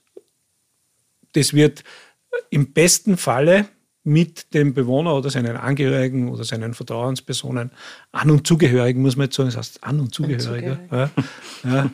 das 1.33 1.53
wird 1.53 1.83
im 2.49 2.73
besten 2.73 3.17
Falle 3.17 3.67
mit 4.03 4.53
dem 4.53 4.73
Bewohner 4.73 5.15
oder 5.15 5.29
seinen 5.29 5.57
Angehörigen 5.57 6.29
oder 6.29 6.43
seinen 6.43 6.73
Vertrauenspersonen, 6.73 7.71
An- 8.11 8.31
und 8.31 8.47
Zugehörigen, 8.47 9.01
muss 9.01 9.15
man 9.15 9.25
jetzt 9.25 9.35
sagen, 9.35 9.49
das 9.49 9.57
heißt 9.57 9.83
An- 9.83 9.99
und 9.99 10.13
Zugehörige, 10.13 10.79
ja, 10.91 11.09
ja, 11.63 11.91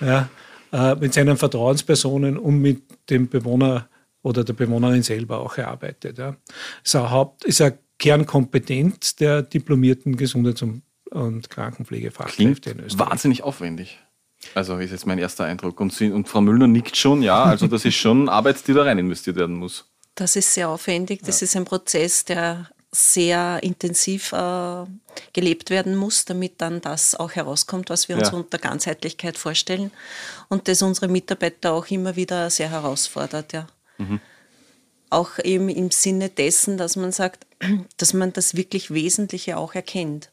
ja, 0.00 0.28
äh, 0.72 0.94
mit 0.96 1.14
seinen 1.14 1.36
Vertrauenspersonen 1.36 2.36
und 2.36 2.60
mit 2.60 2.82
dem 3.10 3.28
Bewohner 3.28 3.88
oder 4.22 4.44
der 4.44 4.52
Bewohnerin 4.52 5.02
selber 5.02 5.40
auch 5.40 5.56
erarbeitet. 5.56 6.18
Ja. 6.18 6.36
Ist, 6.84 6.94
eine 6.94 7.10
Haupt, 7.10 7.44
ist 7.44 7.60
eine 7.60 7.78
Kernkompetenz 7.98 9.16
der 9.16 9.42
diplomierten 9.42 10.16
Gesundheits- 10.16 10.62
und, 10.62 10.82
Krankenpflegefachkräfte 11.50 12.70
in 12.70 12.80
Österreich. 12.80 13.10
Wahnsinnig 13.10 13.42
aufwendig. 13.42 13.98
Also 14.54 14.78
ist 14.78 14.92
jetzt 14.92 15.06
mein 15.06 15.18
erster 15.18 15.44
Eindruck. 15.44 15.78
Und, 15.78 15.92
Sie, 15.92 16.10
und 16.10 16.26
Frau 16.26 16.40
Müllner 16.40 16.66
nickt 16.66 16.96
schon, 16.96 17.22
ja. 17.22 17.44
Also 17.44 17.66
das 17.66 17.84
ist 17.84 17.96
schon 17.96 18.28
Arbeit, 18.28 18.66
die 18.66 18.72
da 18.72 18.82
rein 18.82 18.98
investiert 18.98 19.36
werden 19.36 19.56
muss. 19.56 19.91
Das 20.14 20.36
ist 20.36 20.52
sehr 20.54 20.68
aufwendig. 20.68 21.22
Das 21.24 21.40
ja. 21.40 21.46
ist 21.46 21.56
ein 21.56 21.64
Prozess, 21.64 22.24
der 22.24 22.70
sehr 22.94 23.60
intensiv 23.62 24.32
äh, 24.32 24.84
gelebt 25.32 25.70
werden 25.70 25.96
muss, 25.96 26.26
damit 26.26 26.60
dann 26.60 26.82
das 26.82 27.14
auch 27.14 27.32
herauskommt, 27.32 27.88
was 27.88 28.08
wir 28.08 28.16
ja. 28.16 28.22
uns 28.22 28.32
unter 28.32 28.58
Ganzheitlichkeit 28.58 29.38
vorstellen 29.38 29.90
und 30.50 30.68
das 30.68 30.82
unsere 30.82 31.08
Mitarbeiter 31.08 31.72
auch 31.72 31.86
immer 31.86 32.16
wieder 32.16 32.50
sehr 32.50 32.70
herausfordert. 32.70 33.52
Ja. 33.54 33.66
Mhm. 33.98 34.20
auch 35.10 35.38
eben 35.38 35.68
im 35.68 35.90
Sinne 35.90 36.28
dessen, 36.28 36.76
dass 36.76 36.96
man 36.96 37.12
sagt, 37.12 37.46
dass 37.96 38.12
man 38.12 38.32
das 38.32 38.56
wirklich 38.56 38.90
Wesentliche 38.92 39.56
auch 39.56 39.74
erkennt. 39.74 40.30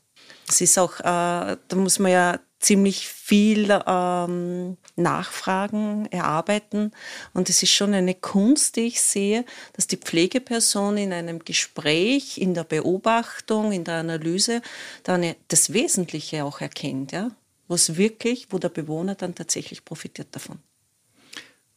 Es 0.50 0.62
ist 0.62 0.78
auch, 0.78 1.00
äh, 1.00 1.04
da 1.04 1.76
muss 1.76 2.00
man 2.00 2.12
ja 2.12 2.40
ziemlich 2.60 3.08
viel 3.08 3.70
ähm, 3.88 4.78
nachfragen, 4.96 6.08
erarbeiten. 6.08 6.92
Und 7.34 7.50
es 7.50 7.64
ist 7.64 7.72
schon 7.72 7.94
eine 7.94 8.16
Kunst, 8.16 8.76
die 8.76 8.88
ich 8.88 9.02
sehe, 9.02 9.46
dass 9.74 9.88
die 9.88 9.98
Pflegeperson 9.98 10.98
in 10.98 11.14
einem 11.14 11.40
Gespräch, 11.40 12.38
in 12.38 12.54
der 12.54 12.66
Beobachtung, 12.66 13.72
in 13.72 13.86
der 13.86 13.96
Analyse 13.96 14.62
dann 15.04 15.34
das 15.48 15.74
Wesentliche 15.74 16.44
auch 16.44 16.60
erkennt, 16.60 17.14
ja? 17.14 17.32
was 17.68 17.96
wirklich, 17.96 18.48
wo 18.50 18.58
der 18.58 18.70
Bewohner 18.70 19.16
dann 19.16 19.36
tatsächlich 19.36 19.86
profitiert 19.86 20.28
davon. 20.32 20.60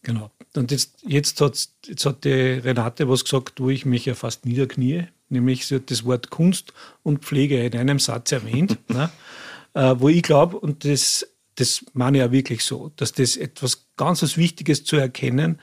Genau. 0.02 0.30
Und 0.56 0.72
jetzt, 0.72 0.96
jetzt, 1.06 1.40
hat, 1.40 1.68
jetzt 1.86 2.06
hat 2.06 2.24
die 2.24 2.30
Renate 2.30 3.08
was 3.08 3.22
gesagt, 3.22 3.60
wo 3.60 3.70
ich 3.70 3.86
mich 3.86 4.04
ja 4.04 4.14
fast 4.14 4.44
niederknie, 4.44 5.06
nämlich 5.32 5.66
sie 5.66 5.76
hat 5.76 5.90
das 5.90 6.04
Wort 6.04 6.30
Kunst 6.30 6.72
und 7.02 7.24
Pflege 7.24 7.64
in 7.64 7.76
einem 7.76 7.98
Satz 7.98 8.32
erwähnt, 8.32 8.78
ne? 8.88 9.10
äh, 9.74 9.94
wo 9.98 10.08
ich 10.08 10.22
glaube, 10.22 10.58
und 10.58 10.84
das, 10.84 11.26
das 11.56 11.84
meine 11.92 12.18
ich 12.18 12.24
ja 12.24 12.32
wirklich 12.32 12.64
so, 12.64 12.92
dass 12.96 13.12
das 13.12 13.36
etwas 13.36 13.86
ganz 13.96 14.36
Wichtiges 14.36 14.84
zu 14.84 14.96
erkennen 14.96 15.58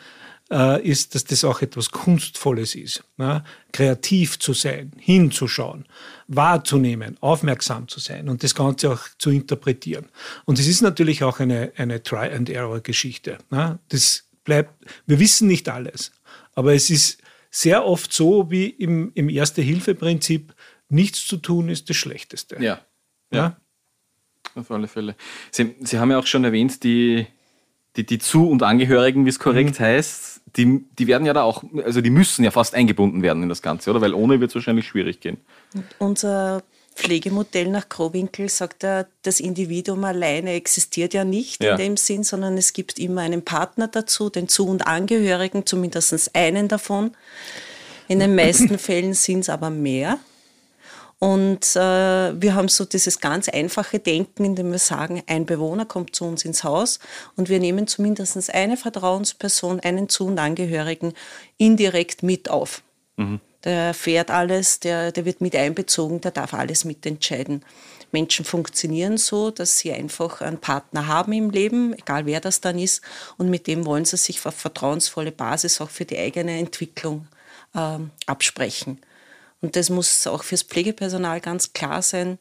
äh, 0.51 0.81
ist, 0.81 1.15
dass 1.15 1.23
das 1.25 1.43
auch 1.43 1.61
etwas 1.61 1.91
Kunstvolles 1.91 2.75
ist. 2.75 3.03
Ne? 3.17 3.43
Kreativ 3.71 4.39
zu 4.39 4.53
sein, 4.53 4.91
hinzuschauen, 4.97 5.85
wahrzunehmen, 6.27 7.17
aufmerksam 7.21 7.87
zu 7.87 7.99
sein 7.99 8.29
und 8.29 8.43
das 8.43 8.55
Ganze 8.55 8.91
auch 8.91 9.01
zu 9.17 9.29
interpretieren. 9.29 10.07
Und 10.45 10.59
es 10.59 10.67
ist 10.67 10.81
natürlich 10.81 11.23
auch 11.23 11.39
eine, 11.39 11.71
eine 11.77 12.01
Try-and-Error-Geschichte. 12.01 13.37
Ne? 13.51 13.79
Das 13.89 14.23
bleibt, 14.43 14.85
wir 15.05 15.19
wissen 15.19 15.47
nicht 15.47 15.69
alles, 15.69 16.11
aber 16.55 16.73
es 16.73 16.89
ist 16.89 17.19
sehr 17.49 17.85
oft 17.85 18.13
so 18.13 18.51
wie 18.51 18.67
im, 18.67 19.11
im 19.15 19.29
Erste-Hilfe-Prinzip, 19.29 20.53
nichts 20.89 21.25
zu 21.25 21.37
tun 21.37 21.69
ist 21.69 21.89
das 21.89 21.97
Schlechteste. 21.97 22.55
Ja. 22.55 22.79
ja. 23.31 23.37
ja? 23.37 23.57
Auf 24.55 24.71
alle 24.71 24.87
Fälle. 24.87 25.15
Sie, 25.51 25.75
Sie 25.79 25.99
haben 25.99 26.11
ja 26.11 26.19
auch 26.19 26.25
schon 26.25 26.43
erwähnt, 26.43 26.83
die, 26.83 27.27
die, 27.95 28.05
die 28.05 28.19
Zu- 28.19 28.49
und 28.49 28.63
Angehörigen, 28.63 29.25
wie 29.25 29.29
es 29.29 29.39
korrekt 29.39 29.79
mhm. 29.79 29.83
heißt, 29.83 30.41
die, 30.55 30.85
die 30.97 31.07
werden 31.07 31.25
ja 31.25 31.33
da 31.33 31.43
auch, 31.43 31.63
also 31.83 32.01
die 32.01 32.09
müssen 32.09 32.43
ja 32.43 32.51
fast 32.51 32.73
eingebunden 32.73 33.21
werden 33.21 33.43
in 33.43 33.49
das 33.49 33.61
Ganze, 33.61 33.91
oder? 33.91 34.01
Weil 34.01 34.13
ohne 34.13 34.39
wird 34.39 34.49
es 34.49 34.55
wahrscheinlich 34.55 34.87
schwierig 34.87 35.19
gehen. 35.19 35.37
Unser 35.99 36.63
Pflegemodell 36.99 37.69
nach 37.69 37.87
Grobwinkel 37.87 38.49
sagt 38.49 38.83
er, 38.83 39.07
das 39.21 39.39
Individuum 39.39 40.03
alleine 40.03 40.51
existiert 40.51 41.13
ja 41.13 41.23
nicht 41.23 41.63
ja. 41.63 41.71
in 41.71 41.77
dem 41.77 41.97
Sinn, 41.97 42.23
sondern 42.23 42.57
es 42.57 42.73
gibt 42.73 42.99
immer 42.99 43.21
einen 43.21 43.43
Partner 43.43 43.87
dazu, 43.87 44.29
den 44.29 44.49
Zu- 44.49 44.67
und 44.67 44.85
Angehörigen, 44.85 45.65
zumindest 45.65 46.35
einen 46.35 46.67
davon. 46.67 47.15
In 48.09 48.19
den 48.19 48.35
meisten 48.35 48.77
Fällen 48.79 49.13
sind 49.13 49.39
es 49.39 49.49
aber 49.49 49.69
mehr. 49.69 50.19
Und 51.19 51.75
äh, 51.75 52.41
wir 52.41 52.53
haben 52.53 52.67
so 52.67 52.83
dieses 52.83 53.19
ganz 53.19 53.47
einfache 53.47 53.99
Denken, 53.99 54.43
indem 54.43 54.71
wir 54.71 54.79
sagen, 54.79 55.23
ein 55.27 55.45
Bewohner 55.45 55.85
kommt 55.85 56.15
zu 56.15 56.25
uns 56.25 56.43
ins 56.43 56.63
Haus 56.63 56.99
und 57.37 57.49
wir 57.49 57.59
nehmen 57.59 57.87
zumindest 57.87 58.53
eine 58.53 58.77
Vertrauensperson, 58.77 59.79
einen 59.79 60.09
Zu- 60.09 60.27
und 60.27 60.39
Angehörigen 60.39 61.13
indirekt 61.57 62.23
mit 62.23 62.49
auf. 62.49 62.83
Mhm. 63.15 63.39
Der 63.63 63.93
fährt 63.93 64.31
alles, 64.31 64.79
der, 64.79 65.11
der 65.11 65.25
wird 65.25 65.41
mit 65.41 65.55
einbezogen, 65.55 66.21
der 66.21 66.31
darf 66.31 66.53
alles 66.53 66.85
mitentscheiden. 66.85 67.63
Menschen 68.11 68.45
funktionieren 68.45 69.17
so, 69.17 69.51
dass 69.51 69.77
sie 69.77 69.91
einfach 69.91 70.41
einen 70.41 70.59
Partner 70.59 71.07
haben 71.07 71.33
im 71.33 71.49
Leben, 71.49 71.93
egal 71.93 72.25
wer 72.25 72.39
das 72.39 72.61
dann 72.61 72.79
ist, 72.79 73.01
und 73.37 73.49
mit 73.49 73.67
dem 73.67 73.85
wollen 73.85 74.05
sie 74.05 74.17
sich 74.17 74.45
auf 74.45 74.55
vertrauensvolle 74.55 75.31
Basis 75.31 75.81
auch 75.81 75.89
für 75.89 76.05
die 76.05 76.17
eigene 76.17 76.57
Entwicklung 76.57 77.27
ähm, 77.75 78.11
absprechen. 78.25 78.99
Und 79.61 79.75
das 79.75 79.89
muss 79.89 80.25
auch 80.25 80.43
fürs 80.43 80.63
Pflegepersonal 80.63 81.41
ganz 81.41 81.73
klar 81.73 82.01
sein. 82.01 82.39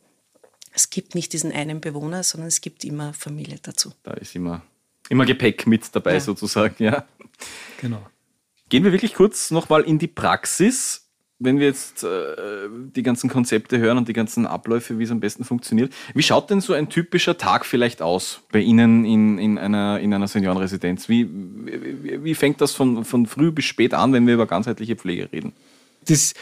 Es 0.72 0.90
gibt 0.90 1.14
nicht 1.14 1.32
diesen 1.32 1.52
einen 1.52 1.80
Bewohner, 1.80 2.22
sondern 2.22 2.48
es 2.48 2.60
gibt 2.60 2.84
immer 2.84 3.12
Familie 3.12 3.58
dazu. 3.60 3.92
Da 4.04 4.12
ist 4.14 4.36
immer, 4.36 4.62
immer 5.08 5.26
Gepäck 5.26 5.66
mit 5.66 5.94
dabei 5.94 6.14
ja. 6.14 6.20
sozusagen, 6.20 6.82
ja. 6.82 7.06
Genau. 7.80 8.06
Gehen 8.68 8.84
wir 8.84 8.92
wirklich 8.92 9.14
kurz 9.14 9.50
nochmal 9.50 9.82
in 9.82 9.98
die 9.98 10.06
Praxis 10.06 11.07
wenn 11.38 11.58
wir 11.58 11.66
jetzt 11.66 12.02
äh, 12.02 12.68
die 12.96 13.02
ganzen 13.02 13.30
Konzepte 13.30 13.78
hören 13.78 13.98
und 13.98 14.08
die 14.08 14.12
ganzen 14.12 14.46
Abläufe, 14.46 14.98
wie 14.98 15.04
es 15.04 15.10
am 15.10 15.20
besten 15.20 15.44
funktioniert, 15.44 15.92
wie 16.14 16.22
schaut 16.22 16.50
denn 16.50 16.60
so 16.60 16.72
ein 16.72 16.88
typischer 16.88 17.38
Tag 17.38 17.64
vielleicht 17.64 18.02
aus 18.02 18.40
bei 18.50 18.58
Ihnen 18.58 19.04
in, 19.04 19.38
in, 19.38 19.58
einer, 19.58 20.00
in 20.00 20.12
einer 20.12 20.26
Seniorenresidenz? 20.26 21.08
Wie, 21.08 21.28
wie, 21.28 22.24
wie 22.24 22.34
fängt 22.34 22.60
das 22.60 22.72
von, 22.72 23.04
von 23.04 23.26
früh 23.26 23.52
bis 23.52 23.66
spät 23.66 23.94
an, 23.94 24.12
wenn 24.12 24.26
wir 24.26 24.34
über 24.34 24.46
ganzheitliche 24.46 24.96
Pflege 24.96 25.32
reden? 25.32 25.52
Das 26.06 26.34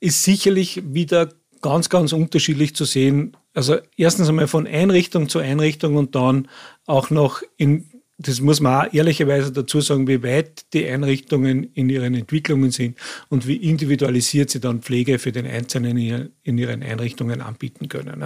ist 0.00 0.22
sicherlich 0.22 0.82
wieder 0.84 1.30
ganz, 1.62 1.88
ganz 1.88 2.12
unterschiedlich 2.12 2.74
zu 2.74 2.84
sehen. 2.84 3.36
Also 3.54 3.78
erstens 3.96 4.28
einmal 4.28 4.48
von 4.48 4.66
Einrichtung 4.66 5.28
zu 5.28 5.38
Einrichtung 5.38 5.96
und 5.96 6.14
dann 6.14 6.48
auch 6.86 7.10
noch 7.10 7.42
in 7.56 7.88
das 8.18 8.40
muss 8.40 8.60
man 8.60 8.86
auch 8.86 8.92
ehrlicherweise 8.92 9.52
dazu 9.52 9.80
sagen, 9.80 10.06
wie 10.06 10.22
weit 10.22 10.72
die 10.74 10.86
Einrichtungen 10.86 11.64
in 11.74 11.88
ihren 11.88 12.14
Entwicklungen 12.14 12.70
sind 12.70 12.96
und 13.28 13.46
wie 13.46 13.56
individualisiert 13.56 14.50
sie 14.50 14.60
dann 14.60 14.82
Pflege 14.82 15.18
für 15.18 15.32
den 15.32 15.46
Einzelnen 15.46 16.30
in 16.42 16.58
ihren 16.58 16.82
Einrichtungen 16.82 17.40
anbieten 17.40 17.88
können. 17.88 18.22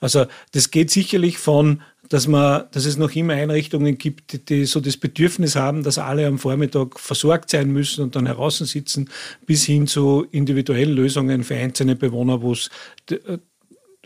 Also 0.00 0.26
das 0.52 0.70
geht 0.70 0.90
sicherlich 0.90 1.38
von, 1.38 1.82
dass 2.08 2.26
man, 2.26 2.64
dass 2.72 2.86
es 2.86 2.96
noch 2.96 3.14
immer 3.14 3.34
Einrichtungen 3.34 3.96
gibt, 3.96 4.48
die 4.48 4.64
so 4.64 4.80
das 4.80 4.96
Bedürfnis 4.96 5.54
haben, 5.54 5.84
dass 5.84 5.98
alle 5.98 6.26
am 6.26 6.38
Vormittag 6.38 6.98
versorgt 6.98 7.50
sein 7.50 7.70
müssen 7.70 8.02
und 8.02 8.16
dann 8.16 8.26
heraus 8.26 8.58
sitzen, 8.58 9.08
bis 9.46 9.64
hin 9.64 9.86
zu 9.86 10.26
individuellen 10.32 10.92
Lösungen 10.92 11.44
für 11.44 11.54
einzelne 11.54 11.94
Bewohner, 11.94 12.42
wo 12.42 12.52
es 12.52 12.68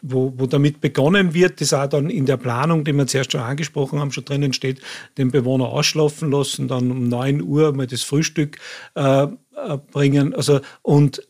wo, 0.07 0.35
wo 0.37 0.47
damit 0.47 0.81
begonnen 0.81 1.33
wird, 1.33 1.61
das 1.61 1.73
auch 1.73 1.87
dann 1.87 2.11
in 2.11 2.27
der 2.27 2.37
Planung, 2.37 2.85
die 2.85 2.93
wir 2.93 3.07
zuerst 3.07 3.33
schon 3.33 3.41
angesprochen 3.41 3.99
haben, 3.99 4.13
schon 4.13 4.27
drinnen 4.27 4.53
steht, 4.53 4.81
den 5.17 5.31
Bewohner 5.31 5.67
ausschlafen 5.67 6.31
lassen, 6.31 6.69
dann 6.69 6.91
um 6.91 7.09
9 7.09 7.43
Uhr 7.43 7.73
mal 7.73 7.87
das 7.87 8.03
Frühstück 8.03 8.59
äh, 8.95 9.23
äh, 9.23 9.29
bringen. 9.93 10.35
Also, 10.35 10.61
und 10.83 11.27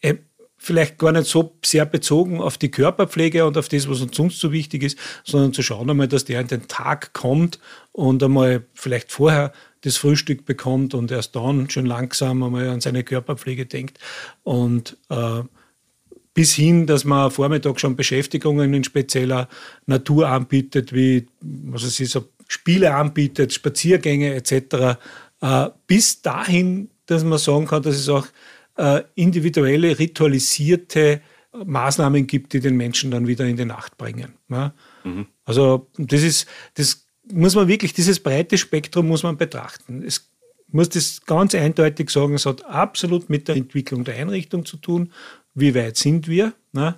äh, 0.00 0.14
vielleicht 0.56 0.98
gar 0.98 1.12
nicht 1.12 1.26
so 1.26 1.56
sehr 1.64 1.84
bezogen 1.84 2.40
auf 2.40 2.58
die 2.58 2.70
Körperpflege 2.70 3.44
und 3.44 3.58
auf 3.58 3.68
das, 3.68 3.88
was 3.88 4.00
uns 4.00 4.16
sonst 4.16 4.38
so 4.38 4.52
wichtig 4.52 4.84
ist, 4.84 4.98
sondern 5.24 5.52
zu 5.52 5.62
schauen 5.62 5.90
einmal, 5.90 6.08
dass 6.08 6.24
der 6.24 6.40
in 6.40 6.46
den 6.46 6.68
Tag 6.68 7.12
kommt 7.12 7.58
und 7.92 8.22
einmal 8.22 8.64
vielleicht 8.74 9.10
vorher 9.10 9.52
das 9.80 9.96
Frühstück 9.96 10.44
bekommt 10.44 10.94
und 10.94 11.10
erst 11.10 11.34
dann 11.34 11.70
schon 11.70 11.86
langsam 11.86 12.42
einmal 12.42 12.68
an 12.68 12.80
seine 12.80 13.02
Körperpflege 13.02 13.66
denkt. 13.66 13.98
Und 14.44 14.96
äh, 15.10 15.42
bis 16.36 16.52
hin, 16.52 16.86
dass 16.86 17.06
man 17.06 17.30
Vormittag 17.30 17.80
schon 17.80 17.96
Beschäftigungen 17.96 18.74
in 18.74 18.84
spezieller 18.84 19.48
Natur 19.86 20.28
anbietet, 20.28 20.92
wie 20.92 21.26
was 21.40 21.82
es 21.82 21.98
ist, 21.98 22.12
so 22.12 22.28
Spiele 22.46 22.94
anbietet, 22.94 23.54
Spaziergänge 23.54 24.34
etc. 24.34 24.98
Äh, 25.40 25.70
bis 25.86 26.20
dahin, 26.20 26.90
dass 27.06 27.24
man 27.24 27.38
sagen 27.38 27.66
kann, 27.66 27.82
dass 27.82 27.96
es 27.96 28.10
auch 28.10 28.26
äh, 28.76 29.02
individuelle, 29.14 29.98
ritualisierte 29.98 31.22
Maßnahmen 31.64 32.26
gibt, 32.26 32.52
die 32.52 32.60
den 32.60 32.76
Menschen 32.76 33.10
dann 33.10 33.26
wieder 33.26 33.46
in 33.46 33.56
die 33.56 33.64
Nacht 33.64 33.96
bringen. 33.96 34.34
Mhm. 35.04 35.26
Also 35.46 35.88
das 35.96 36.22
ist, 36.22 36.46
das 36.74 37.06
muss 37.32 37.54
man 37.54 37.66
wirklich, 37.66 37.94
dieses 37.94 38.20
breite 38.20 38.58
Spektrum 38.58 39.08
muss 39.08 39.22
man 39.22 39.38
betrachten. 39.38 40.02
Es 40.06 40.30
muss 40.68 40.90
das 40.90 41.22
ganz 41.24 41.54
eindeutig 41.54 42.10
sagen, 42.10 42.34
es 42.34 42.44
hat 42.44 42.62
absolut 42.66 43.30
mit 43.30 43.48
der 43.48 43.56
Entwicklung 43.56 44.04
der 44.04 44.16
Einrichtung 44.16 44.66
zu 44.66 44.76
tun 44.76 45.10
wie 45.56 45.74
weit 45.74 45.96
sind 45.96 46.28
wir 46.28 46.52
ne? 46.72 46.94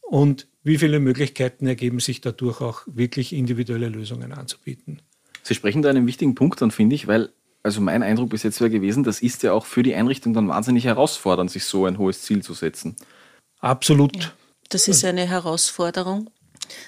und 0.00 0.46
wie 0.62 0.78
viele 0.78 0.98
Möglichkeiten 0.98 1.66
ergeben 1.66 2.00
sich 2.00 2.22
dadurch 2.22 2.60
auch 2.60 2.82
wirklich 2.86 3.32
individuelle 3.32 3.88
Lösungen 3.88 4.32
anzubieten. 4.32 5.02
Sie 5.42 5.54
sprechen 5.54 5.82
da 5.82 5.90
einen 5.90 6.06
wichtigen 6.06 6.34
Punkt 6.34 6.62
an, 6.62 6.70
finde 6.70 6.94
ich, 6.94 7.06
weil 7.06 7.30
also 7.62 7.80
mein 7.80 8.04
Eindruck 8.04 8.30
bis 8.30 8.44
jetzt 8.44 8.60
wäre 8.60 8.70
gewesen, 8.70 9.02
das 9.02 9.20
ist 9.20 9.42
ja 9.42 9.52
auch 9.52 9.66
für 9.66 9.82
die 9.82 9.94
Einrichtung 9.94 10.32
dann 10.32 10.48
wahnsinnig 10.48 10.84
herausfordernd, 10.84 11.50
sich 11.50 11.64
so 11.64 11.84
ein 11.84 11.98
hohes 11.98 12.22
Ziel 12.22 12.42
zu 12.42 12.54
setzen. 12.54 12.94
Absolut. 13.58 14.16
Ja, 14.16 14.32
das 14.68 14.86
ist 14.86 15.04
eine 15.04 15.26
Herausforderung. 15.26 16.30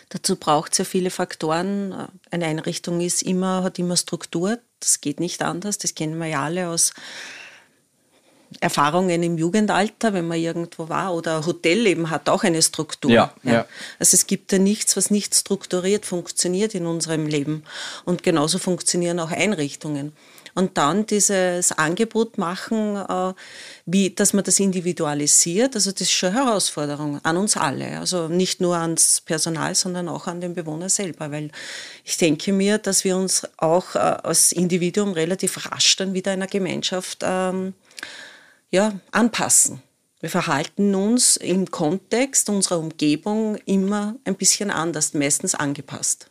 Dazu 0.09 0.37
braucht 0.37 0.73
es 0.73 0.79
ja 0.79 0.85
viele 0.85 1.11
Faktoren. 1.11 2.09
Eine 2.31 2.47
Einrichtung 2.47 3.01
ist 3.01 3.23
immer, 3.23 3.65
hat 3.65 3.79
immer 3.81 3.97
Struktur. 3.97 4.59
Das 4.79 5.01
geht 5.01 5.19
nicht 5.19 5.43
anders. 5.43 5.79
Das 5.79 5.97
kennen 5.97 6.19
wir 6.19 6.27
ja 6.27 6.45
alle 6.45 6.69
aus 6.69 6.93
Erfahrungen 8.61 9.23
im 9.23 9.37
Jugendalter, 9.37 10.15
wenn 10.15 10.27
man 10.27 10.39
irgendwo 10.39 10.89
war, 10.89 11.15
oder 11.15 11.45
Hotelleben 11.45 12.11
hat 12.11 12.29
auch 12.29 12.45
eine 12.45 12.63
Struktur. 12.63 13.11
Ja, 13.11 13.33
ja. 13.43 13.53
ja, 13.53 13.67
Also 13.99 14.15
es 14.15 14.27
gibt 14.27 14.53
ja 14.53 14.59
nichts, 14.59 14.97
was 14.97 15.11
nicht 15.11 15.35
strukturiert 15.35 16.07
funktioniert 16.07 16.75
in 16.75 16.87
unserem 16.87 17.27
Leben. 17.27 17.65
Und 18.05 18.23
genauso 18.23 18.59
funktionieren 18.59 19.21
auch 19.21 19.31
Einrichtungen. 19.31 20.13
Und 20.55 20.77
dann 20.77 21.07
dieses 21.07 21.73
Angebot 21.73 22.37
machen, 22.39 22.97
äh, 22.97 23.33
wie, 23.87 24.11
dass 24.11 24.33
man 24.33 24.43
das 24.43 24.59
individualisiert, 24.59 25.77
also 25.77 25.93
das 25.93 26.01
ist 26.01 26.11
schon 26.11 26.31
eine 26.31 26.47
Herausforderung 26.47 27.21
an 27.23 27.37
uns 27.37 27.57
alle. 27.57 28.01
Also 28.01 28.29
nicht 28.29 28.61
nur 28.61 28.77
ans 28.77 29.21
Personal, 29.21 29.75
sondern 29.75 30.09
auch 30.09 30.27
an 30.27 30.41
den 30.41 30.55
Bewohner 30.55 30.89
selber. 30.89 31.31
Weil 31.31 31.51
ich 32.03 32.17
denke 32.17 32.53
mir, 32.53 32.79
dass 32.79 33.05
wir 33.05 33.17
uns 33.17 33.47
auch 33.59 33.95
äh, 33.95 33.99
als 33.99 34.53
Individuum 34.53 35.13
relativ 35.13 35.71
rasch 35.71 35.97
dann 35.97 36.15
wieder 36.15 36.33
in 36.33 36.41
einer 36.41 36.51
Gemeinschaft 36.51 37.19
ähm, 37.23 37.75
ja, 38.71 38.99
anpassen. 39.11 39.83
Wir 40.21 40.31
verhalten 40.31 40.95
uns 40.95 41.37
im 41.37 41.71
Kontext 41.71 42.49
unserer 42.49 42.79
Umgebung 42.79 43.57
immer 43.67 44.17
ein 44.25 44.35
bisschen 44.35 44.71
anders, 44.71 45.15
meistens 45.15 45.55
angepasst. 45.55 46.31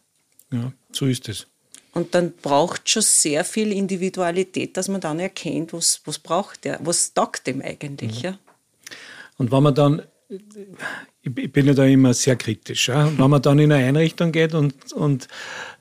Ja, 0.52 0.74
so 0.92 1.06
ist 1.06 1.30
es. 1.30 1.48
Und 1.94 2.14
dann 2.14 2.34
braucht 2.34 2.90
schon 2.90 3.02
sehr 3.02 3.44
viel 3.44 3.72
Individualität, 3.72 4.78
dass 4.78 4.88
man 4.88 5.02
dann 5.02 5.20
erkennt, 5.20 5.74
was, 5.74 6.02
was 6.06 6.20
braucht 6.20 6.66
der, 6.66 6.80
was 6.84 7.14
taugt 7.14 7.48
dem 7.48 7.62
eigentlich. 7.62 8.24
Mhm. 8.24 8.30
Ja. 8.30 8.40
Und 9.38 9.52
wenn 9.52 9.64
man 9.64 9.74
dann, 9.74 10.02
ich 11.24 11.52
bin 11.52 11.66
ja 11.66 11.74
da 11.74 11.86
immer 11.86 12.14
sehr 12.14 12.36
kritisch, 12.36 12.90
ja, 12.90 13.18
wenn 13.18 13.30
man 13.30 13.42
dann 13.42 13.58
in 13.58 13.72
eine 13.72 13.86
Einrichtung 13.86 14.32
geht 14.32 14.54
und, 14.54 14.94
und 14.94 15.28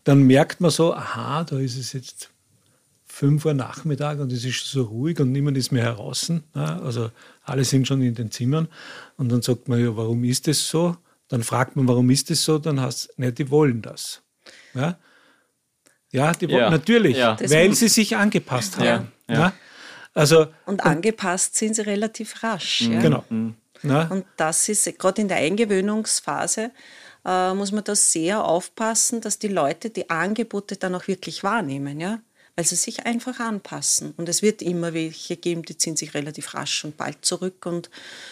dann 0.05 0.23
merkt 0.23 0.61
man 0.61 0.71
so, 0.71 0.95
aha, 0.95 1.45
da 1.45 1.59
ist 1.59 1.77
es 1.77 1.93
jetzt 1.93 2.31
5 3.17 3.47
Uhr 3.47 3.55
Nachmittag 3.55 4.19
und 4.19 4.31
es 4.31 4.45
ist 4.45 4.67
so 4.67 4.83
ruhig 4.83 5.19
und 5.21 5.33
niemand 5.33 5.57
ist 5.57 5.73
mehr 5.73 5.85
heraus. 5.85 6.31
Ja, 6.55 6.81
also 6.81 7.11
alle 7.45 7.65
sind 7.65 7.89
schon 7.89 8.03
in 8.03 8.15
den 8.15 8.31
Zimmern. 8.31 8.69
Und 9.17 9.33
dann 9.33 9.41
sagt 9.41 9.69
man 9.69 9.83
ja, 9.83 9.97
warum 9.97 10.23
ist 10.25 10.47
das 10.49 10.69
so? 10.69 10.99
Dann 11.29 11.43
fragt 11.43 11.77
man, 11.77 11.89
warum 11.89 12.11
ist 12.11 12.29
das 12.29 12.45
so? 12.45 12.59
Dann 12.59 12.79
heißt 12.79 13.09
es, 13.09 13.19
ne, 13.19 13.33
die 13.33 13.51
wollen 13.51 13.81
das. 13.81 14.21
Ja, 14.75 14.99
ja, 16.13 16.33
die 16.33 16.45
ja. 16.45 16.69
natürlich, 16.69 17.17
ja. 17.17 17.39
weil 17.41 17.73
sie 17.73 17.89
sich 17.89 18.15
angepasst 18.15 18.77
haben. 18.77 19.11
Ja. 19.29 19.35
ja. 19.35 19.53
Also, 20.13 20.49
und 20.67 20.85
angepasst 20.85 21.57
sind 21.57 21.75
sie 21.75 21.87
relativ 21.87 22.43
rasch. 22.43 22.83
Mhm. 22.83 23.01
Genau. 23.01 23.25
Mhm. 23.31 23.55
Und 24.11 24.27
das 24.37 24.69
ist 24.69 24.99
gerade 24.99 25.23
in 25.23 25.29
der 25.29 25.39
Eingewöhnungsphase, 25.39 26.71
äh, 27.25 27.55
muss 27.55 27.73
man 27.73 27.83
da 27.83 27.97
sehr 27.97 28.45
aufpassen, 28.45 29.23
dass 29.23 29.39
die 29.39 29.49
Leute 29.49 29.89
die 29.89 30.11
Angebote 30.11 30.77
dann 30.77 30.95
auch 30.95 31.09
wirklich 31.09 31.43
wahrnehmen. 31.43 31.99
Ja? 31.99 32.19
Weil 32.57 32.65
sie 32.65 32.77
sich 32.77 33.05
einfach 33.05 33.39
anpassen. 33.39 34.15
Und 34.17 34.29
es 34.29 34.41
wird 34.41 34.63
immer 34.63 34.95
welche 34.95 35.37
geben, 35.37 35.63
die 35.63 35.77
ziehen 35.77 35.97
sich 35.97 36.15
relativ 36.15 36.55
rasch 36.55 36.85
und 36.85 36.97
bald 36.97 37.25
zurück. 37.25 37.67
Und 37.67 37.91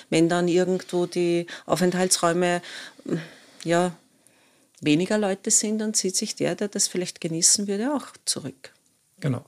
wenn 0.09 0.31
dann 0.31 0.49
irgendwo 0.49 1.05
die 1.05 1.47
Aufenthaltsräume 1.67 2.63
ja, 3.65 3.95
weniger 4.81 5.19
Leute 5.19 5.51
sind, 5.51 5.79
dann 5.79 5.93
zieht 5.93 6.17
sich 6.17 6.35
der, 6.35 6.55
der 6.55 6.69
das 6.69 6.89
vielleicht 6.89 7.21
genießen 7.21 7.69
würde, 7.69 7.95
auch 7.95 8.09
zurück. 8.25 8.73
Genau. 9.21 9.45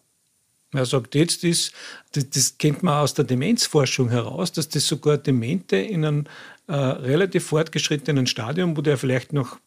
Er 0.72 0.84
sagt 0.84 1.14
jetzt, 1.14 1.42
ist, 1.42 1.72
das, 2.12 2.28
das 2.28 2.58
kennt 2.58 2.82
man 2.82 3.02
aus 3.02 3.14
der 3.14 3.24
Demenzforschung 3.24 4.10
heraus, 4.10 4.52
dass 4.52 4.68
das 4.68 4.86
sogar 4.86 5.16
Demente 5.16 5.76
in 5.76 6.04
einem 6.04 6.24
äh, 6.66 6.74
relativ 6.74 7.46
fortgeschrittenen 7.46 8.26
Stadium, 8.26 8.76
wo 8.76 8.82
der 8.82 8.98
vielleicht 8.98 9.32
noch 9.32 9.58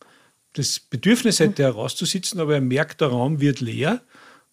das 0.53 0.79
Bedürfnis 0.79 1.39
hätte, 1.39 1.63
herauszusitzen, 1.63 2.39
aber 2.39 2.55
er 2.55 2.61
merkt, 2.61 3.01
der 3.01 3.07
Raum 3.07 3.39
wird 3.39 3.59
leer 3.59 4.01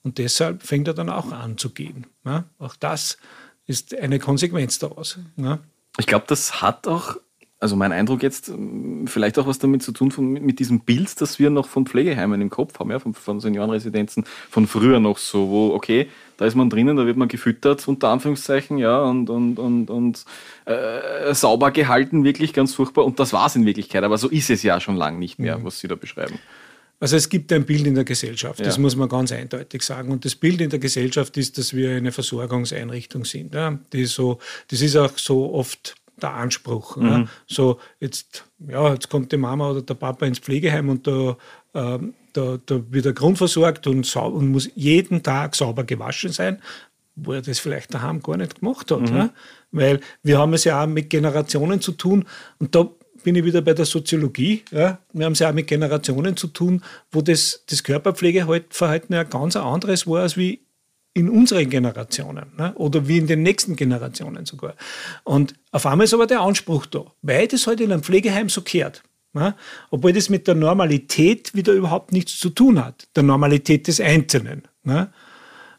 und 0.06 0.18
deshalb 0.18 0.62
fängt 0.62 0.86
er 0.86 0.94
dann 0.94 1.10
auch 1.10 1.32
an 1.32 1.58
zu 1.58 1.70
gehen. 1.70 2.06
Ja? 2.24 2.44
Auch 2.60 2.76
das 2.76 3.18
ist 3.66 3.92
eine 3.92 4.20
Konsequenz 4.20 4.78
daraus. 4.78 5.18
Ja? 5.36 5.58
Ich 5.98 6.06
glaube, 6.06 6.26
das 6.28 6.62
hat 6.62 6.86
auch 6.86 7.16
also 7.58 7.74
mein 7.74 7.90
Eindruck 7.90 8.22
jetzt, 8.22 8.50
ähm, 8.50 9.06
vielleicht 9.08 9.36
auch 9.40 9.48
was 9.48 9.58
damit 9.58 9.82
zu 9.82 9.90
tun 9.90 10.12
von, 10.12 10.30
mit 10.34 10.60
diesem 10.60 10.80
Bild, 10.80 11.20
das 11.20 11.40
wir 11.40 11.50
noch 11.50 11.66
von 11.66 11.86
Pflegeheimen 11.86 12.40
im 12.40 12.50
Kopf 12.50 12.78
haben, 12.78 12.92
ja, 12.92 13.00
von, 13.00 13.14
von 13.14 13.40
Seniorenresidenzen, 13.40 14.24
von 14.48 14.68
früher 14.68 15.00
noch 15.00 15.18
so, 15.18 15.48
wo, 15.48 15.74
okay, 15.74 16.08
da 16.36 16.44
ist 16.44 16.54
man 16.54 16.70
drinnen, 16.70 16.96
da 16.96 17.04
wird 17.04 17.16
man 17.16 17.26
gefüttert, 17.26 17.88
unter 17.88 18.10
Anführungszeichen, 18.10 18.78
ja, 18.78 19.02
und, 19.02 19.28
und, 19.28 19.58
und, 19.58 19.90
und 19.90 20.24
äh, 20.66 21.34
sauber 21.34 21.72
gehalten, 21.72 22.22
wirklich 22.22 22.52
ganz 22.52 22.74
furchtbar. 22.74 23.04
Und 23.06 23.18
das 23.18 23.32
war 23.32 23.46
es 23.46 23.56
in 23.56 23.66
Wirklichkeit, 23.66 24.04
aber 24.04 24.18
so 24.18 24.28
ist 24.28 24.50
es 24.50 24.62
ja 24.62 24.78
schon 24.78 24.96
lange 24.96 25.18
nicht 25.18 25.40
mehr, 25.40 25.58
mhm. 25.58 25.64
was 25.64 25.80
Sie 25.80 25.88
da 25.88 25.96
beschreiben. 25.96 26.38
Also 26.98 27.16
es 27.16 27.28
gibt 27.28 27.52
ein 27.52 27.66
Bild 27.66 27.86
in 27.86 27.94
der 27.94 28.04
Gesellschaft, 28.04 28.60
das 28.60 28.76
ja. 28.76 28.80
muss 28.80 28.96
man 28.96 29.08
ganz 29.08 29.30
eindeutig 29.30 29.82
sagen. 29.82 30.10
Und 30.10 30.24
das 30.24 30.34
Bild 30.34 30.60
in 30.60 30.70
der 30.70 30.78
Gesellschaft 30.78 31.36
ist, 31.36 31.58
dass 31.58 31.74
wir 31.74 31.90
eine 31.96 32.10
Versorgungseinrichtung 32.10 33.24
sind. 33.26 33.54
Ja? 33.54 33.78
Die 33.92 34.06
so, 34.06 34.38
das 34.68 34.80
ist 34.80 34.96
auch 34.96 35.18
so 35.18 35.52
oft 35.52 35.94
der 36.20 36.32
Anspruch. 36.32 36.96
Mhm. 36.96 37.06
Ja. 37.06 37.26
So, 37.46 37.78
jetzt, 38.00 38.44
ja, 38.66 38.94
jetzt 38.94 39.10
kommt 39.10 39.32
die 39.32 39.36
Mama 39.36 39.70
oder 39.70 39.82
der 39.82 39.94
Papa 39.94 40.24
ins 40.24 40.38
Pflegeheim 40.38 40.88
und 40.88 41.06
da, 41.06 41.36
ähm, 41.74 42.14
da, 42.32 42.58
da 42.64 42.80
wird 42.90 43.06
er 43.06 43.12
grundversorgt 43.12 43.86
und, 43.86 44.16
und 44.16 44.48
muss 44.48 44.70
jeden 44.74 45.22
Tag 45.22 45.54
sauber 45.54 45.84
gewaschen 45.84 46.32
sein, 46.32 46.62
wo 47.14 47.32
er 47.32 47.42
das 47.42 47.58
vielleicht 47.58 47.92
daheim 47.92 48.22
gar 48.22 48.38
nicht 48.38 48.60
gemacht 48.60 48.90
hat. 48.90 49.10
Mhm. 49.10 49.30
Weil 49.70 50.00
wir 50.22 50.38
haben 50.38 50.54
es 50.54 50.64
ja 50.64 50.82
auch 50.82 50.86
mit 50.86 51.10
Generationen 51.10 51.82
zu 51.82 51.92
tun 51.92 52.24
und 52.58 52.74
da 52.74 52.88
bin 53.26 53.34
ich 53.34 53.44
wieder 53.44 53.60
bei 53.60 53.74
der 53.74 53.86
Soziologie. 53.86 54.62
Ja. 54.70 55.00
Wir 55.12 55.26
haben 55.26 55.32
es 55.32 55.40
ja 55.40 55.50
auch 55.50 55.52
mit 55.52 55.66
Generationen 55.66 56.36
zu 56.36 56.46
tun, 56.46 56.80
wo 57.10 57.22
das, 57.22 57.64
das 57.68 57.82
Körperpflegeverhalten 57.82 59.12
ja 59.12 59.24
ganz 59.24 59.56
anderes 59.56 60.06
war 60.06 60.22
als 60.22 60.36
wie 60.36 60.60
in 61.12 61.28
unseren 61.28 61.68
Generationen 61.68 62.52
ne? 62.56 62.72
oder 62.76 63.08
wie 63.08 63.18
in 63.18 63.26
den 63.26 63.42
nächsten 63.42 63.74
Generationen 63.74 64.46
sogar. 64.46 64.76
Und 65.24 65.54
auf 65.72 65.86
einmal 65.86 66.04
ist 66.04 66.14
aber 66.14 66.28
der 66.28 66.40
Anspruch 66.40 66.86
da, 66.86 67.04
weil 67.22 67.48
das 67.48 67.62
heute 67.62 67.70
halt 67.70 67.80
in 67.80 67.92
einem 67.92 68.04
Pflegeheim 68.04 68.48
so 68.48 68.60
kehrt. 68.60 69.02
Ne? 69.32 69.56
Obwohl 69.90 70.12
das 70.12 70.28
mit 70.28 70.46
der 70.46 70.54
Normalität 70.54 71.52
wieder 71.52 71.72
überhaupt 71.72 72.12
nichts 72.12 72.38
zu 72.38 72.50
tun 72.50 72.84
hat, 72.84 73.08
der 73.16 73.24
Normalität 73.24 73.88
des 73.88 74.00
Einzelnen. 74.00 74.68
Ne? 74.84 75.12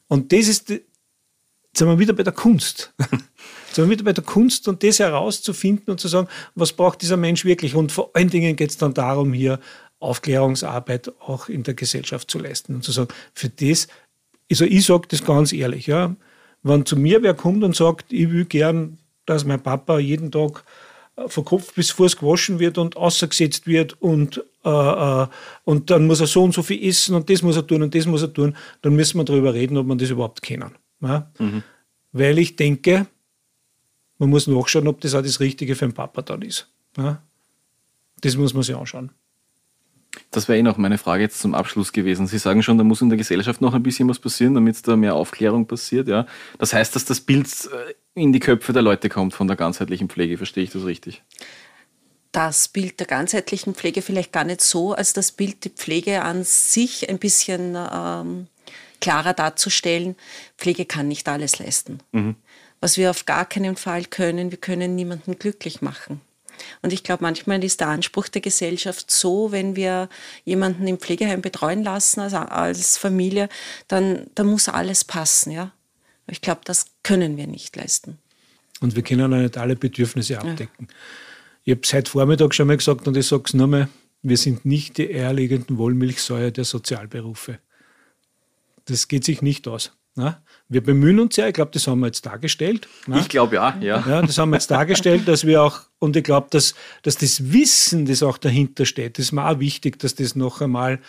Und 0.09 0.33
das 0.33 0.49
ist, 0.49 0.69
jetzt 0.69 0.83
sind 1.75 1.87
wir 1.87 1.97
wieder 1.97 2.11
bei 2.11 2.23
der 2.23 2.33
Kunst. 2.33 2.93
wir 3.77 3.89
wieder 3.89 4.03
bei 4.03 4.13
der 4.13 4.23
Kunst 4.23 4.67
und 4.67 4.83
das 4.83 4.99
herauszufinden 4.99 5.91
und 5.91 5.99
zu 5.99 6.07
sagen, 6.07 6.27
was 6.55 6.73
braucht 6.73 7.01
dieser 7.01 7.17
Mensch 7.17 7.45
wirklich? 7.45 7.75
Und 7.75 7.91
vor 7.91 8.11
allen 8.13 8.29
Dingen 8.29 8.55
geht 8.55 8.71
es 8.71 8.77
dann 8.77 8.93
darum, 8.93 9.33
hier 9.33 9.59
Aufklärungsarbeit 9.99 11.11
auch 11.19 11.49
in 11.49 11.63
der 11.63 11.73
Gesellschaft 11.73 12.29
zu 12.29 12.39
leisten 12.39 12.75
und 12.75 12.83
zu 12.83 12.91
sagen, 12.91 13.09
für 13.33 13.49
das 13.49 13.87
also 14.49 14.65
ich 14.65 14.85
sage 14.85 15.07
das 15.09 15.23
ganz 15.23 15.53
ehrlich, 15.53 15.87
ja. 15.87 16.15
Wenn 16.63 16.85
zu 16.85 16.95
mir 16.95 17.21
wer 17.23 17.33
kommt 17.33 17.63
und 17.63 17.75
sagt, 17.75 18.11
ich 18.11 18.31
will 18.31 18.45
gern, 18.45 18.97
dass 19.25 19.45
mein 19.45 19.61
Papa 19.61 19.99
jeden 19.99 20.31
Tag 20.31 20.63
äh, 21.15 21.27
von 21.27 21.45
Kopf 21.45 21.73
bis 21.73 21.91
Fuß 21.91 22.17
gewaschen 22.17 22.59
wird 22.59 22.77
und 22.77 22.97
ausgesetzt 22.97 23.67
wird 23.67 24.01
und, 24.01 24.43
äh, 24.63 24.69
äh, 24.69 25.27
und 25.65 25.89
dann 25.89 26.07
muss 26.07 26.19
er 26.19 26.27
so 26.27 26.43
und 26.43 26.53
so 26.53 26.63
viel 26.63 26.83
essen 26.87 27.15
und 27.15 27.29
das 27.29 27.41
muss 27.41 27.55
er 27.55 27.67
tun 27.67 27.83
und 27.83 27.93
das 27.93 28.05
muss 28.05 28.21
er 28.21 28.33
tun, 28.33 28.55
dann 28.81 28.95
müssen 28.95 29.17
wir 29.17 29.25
darüber 29.25 29.53
reden, 29.53 29.77
ob 29.77 29.85
man 29.85 29.97
das 29.97 30.09
überhaupt 30.09 30.41
kennen. 30.41 30.71
Ja? 31.01 31.31
Mhm. 31.39 31.63
Weil 32.11 32.39
ich 32.39 32.55
denke, 32.55 33.07
man 34.19 34.29
muss 34.29 34.47
nachschauen, 34.47 34.87
ob 34.87 35.01
das 35.01 35.15
auch 35.15 35.21
das 35.21 35.39
Richtige 35.39 35.75
für 35.75 35.87
den 35.87 35.93
Papa 35.93 36.21
dann 36.21 36.41
ist. 36.41 36.67
Ja? 36.97 37.21
Das 38.21 38.35
muss 38.35 38.53
man 38.53 38.63
sich 38.63 38.75
anschauen. 38.75 39.11
Das 40.31 40.47
wäre 40.47 40.57
eh 40.57 40.63
noch 40.63 40.77
meine 40.77 40.97
Frage 40.97 41.23
jetzt 41.23 41.39
zum 41.39 41.53
Abschluss 41.53 41.93
gewesen. 41.93 42.27
Sie 42.27 42.39
sagen 42.39 42.63
schon, 42.63 42.77
da 42.77 42.83
muss 42.83 43.01
in 43.01 43.09
der 43.09 43.17
Gesellschaft 43.17 43.61
noch 43.61 43.73
ein 43.73 43.83
bisschen 43.83 44.09
was 44.09 44.19
passieren, 44.19 44.55
damit 44.55 44.87
da 44.87 44.95
mehr 44.95 45.15
Aufklärung 45.15 45.67
passiert. 45.67 46.07
Ja? 46.07 46.25
Das 46.57 46.73
heißt, 46.73 46.95
dass 46.95 47.05
das 47.05 47.21
Bild 47.21 47.47
äh, 47.47 47.93
in 48.19 48.33
die 48.33 48.39
Köpfe 48.39 48.73
der 48.73 48.81
Leute 48.81 49.09
kommt 49.09 49.33
von 49.33 49.47
der 49.47 49.55
ganzheitlichen 49.55 50.09
Pflege. 50.09 50.37
Verstehe 50.37 50.63
ich 50.63 50.71
das 50.71 50.85
richtig? 50.85 51.23
Das 52.31 52.67
Bild 52.67 52.99
der 52.99 53.07
ganzheitlichen 53.07 53.75
Pflege 53.75 54.01
vielleicht 54.01 54.31
gar 54.31 54.43
nicht 54.43 54.61
so, 54.61 54.93
als 54.93 55.13
das 55.13 55.31
Bild 55.31 55.63
die 55.63 55.69
Pflege 55.69 56.23
an 56.23 56.43
sich 56.43 57.09
ein 57.09 57.19
bisschen 57.19 57.75
ähm, 57.75 58.47
klarer 58.99 59.33
darzustellen. 59.33 60.15
Pflege 60.57 60.85
kann 60.85 61.07
nicht 61.07 61.27
alles 61.29 61.59
leisten. 61.59 61.99
Mhm. 62.11 62.35
Was 62.79 62.97
wir 62.97 63.09
auf 63.09 63.25
gar 63.25 63.45
keinen 63.45 63.75
Fall 63.75 64.05
können, 64.05 64.51
wir 64.51 64.57
können 64.57 64.95
niemanden 64.95 65.39
glücklich 65.39 65.81
machen. 65.81 66.21
Und 66.81 66.93
ich 66.93 67.03
glaube, 67.03 67.23
manchmal 67.23 67.63
ist 67.63 67.79
der 67.79 67.87
Anspruch 67.87 68.27
der 68.27 68.41
Gesellschaft 68.41 69.11
so, 69.11 69.51
wenn 69.51 69.75
wir 69.75 70.09
jemanden 70.43 70.87
im 70.87 70.97
Pflegeheim 70.97 71.41
betreuen 71.41 71.83
lassen 71.83 72.19
als, 72.21 72.33
als 72.33 72.97
Familie, 72.97 73.49
dann, 73.87 74.27
dann 74.35 74.47
muss 74.47 74.69
alles 74.69 75.03
passen. 75.03 75.51
Ja? 75.51 75.71
Ich 76.27 76.41
glaube, 76.41 76.61
das 76.63 76.87
können 77.03 77.37
wir 77.37 77.47
nicht 77.47 77.75
leisten. 77.75 78.17
Und 78.79 78.95
wir 78.95 79.03
können 79.03 79.33
auch 79.33 79.37
nicht 79.37 79.57
alle 79.57 79.75
Bedürfnisse 79.75 80.39
abdecken. 80.39 80.87
Ja. 80.89 80.95
Ich 81.63 81.71
habe 81.71 81.81
es 81.83 81.93
heute 81.93 82.11
Vormittag 82.11 82.53
schon 82.53 82.67
mal 82.67 82.77
gesagt 82.77 83.07
und 83.07 83.17
ich 83.17 83.27
sage 83.27 83.43
es 83.45 83.53
nochmal, 83.53 83.89
wir 84.21 84.37
sind 84.37 84.65
nicht 84.65 84.97
die 84.97 85.13
eierlegenden 85.13 85.77
Wollmilchsäure 85.77 86.51
der 86.51 86.63
Sozialberufe. 86.63 87.59
Das 88.85 89.07
geht 89.07 89.25
sich 89.25 89.41
nicht 89.41 89.67
aus. 89.67 89.91
Na? 90.17 90.41
Wir 90.67 90.81
bemühen 90.83 91.19
uns 91.19 91.35
ja, 91.35 91.47
ich 91.47 91.53
glaube, 91.53 91.69
das 91.71 91.87
haben 91.87 91.99
wir 91.99 92.07
jetzt 92.07 92.25
dargestellt. 92.25 92.87
Na? 93.05 93.19
Ich 93.19 93.29
glaube 93.29 93.55
ja, 93.55 93.77
ja. 93.79 94.03
Ja, 94.05 94.21
das 94.23 94.37
haben 94.39 94.49
wir 94.49 94.55
jetzt 94.55 94.71
dargestellt, 94.71 95.27
dass 95.27 95.45
wir 95.45 95.61
auch, 95.61 95.81
und 95.99 96.15
ich 96.15 96.23
glaube, 96.23 96.47
dass, 96.49 96.73
dass 97.03 97.17
das 97.17 97.53
Wissen, 97.53 98.07
das 98.07 98.23
auch 98.23 98.39
dahinter 98.39 98.85
steht, 98.85 99.19
das 99.19 99.25
ist 99.25 99.31
mir 99.31 99.47
auch 99.47 99.59
wichtig, 99.59 99.99
dass 99.99 100.15
das 100.15 100.35
noch 100.35 100.59
einmal 100.59 100.99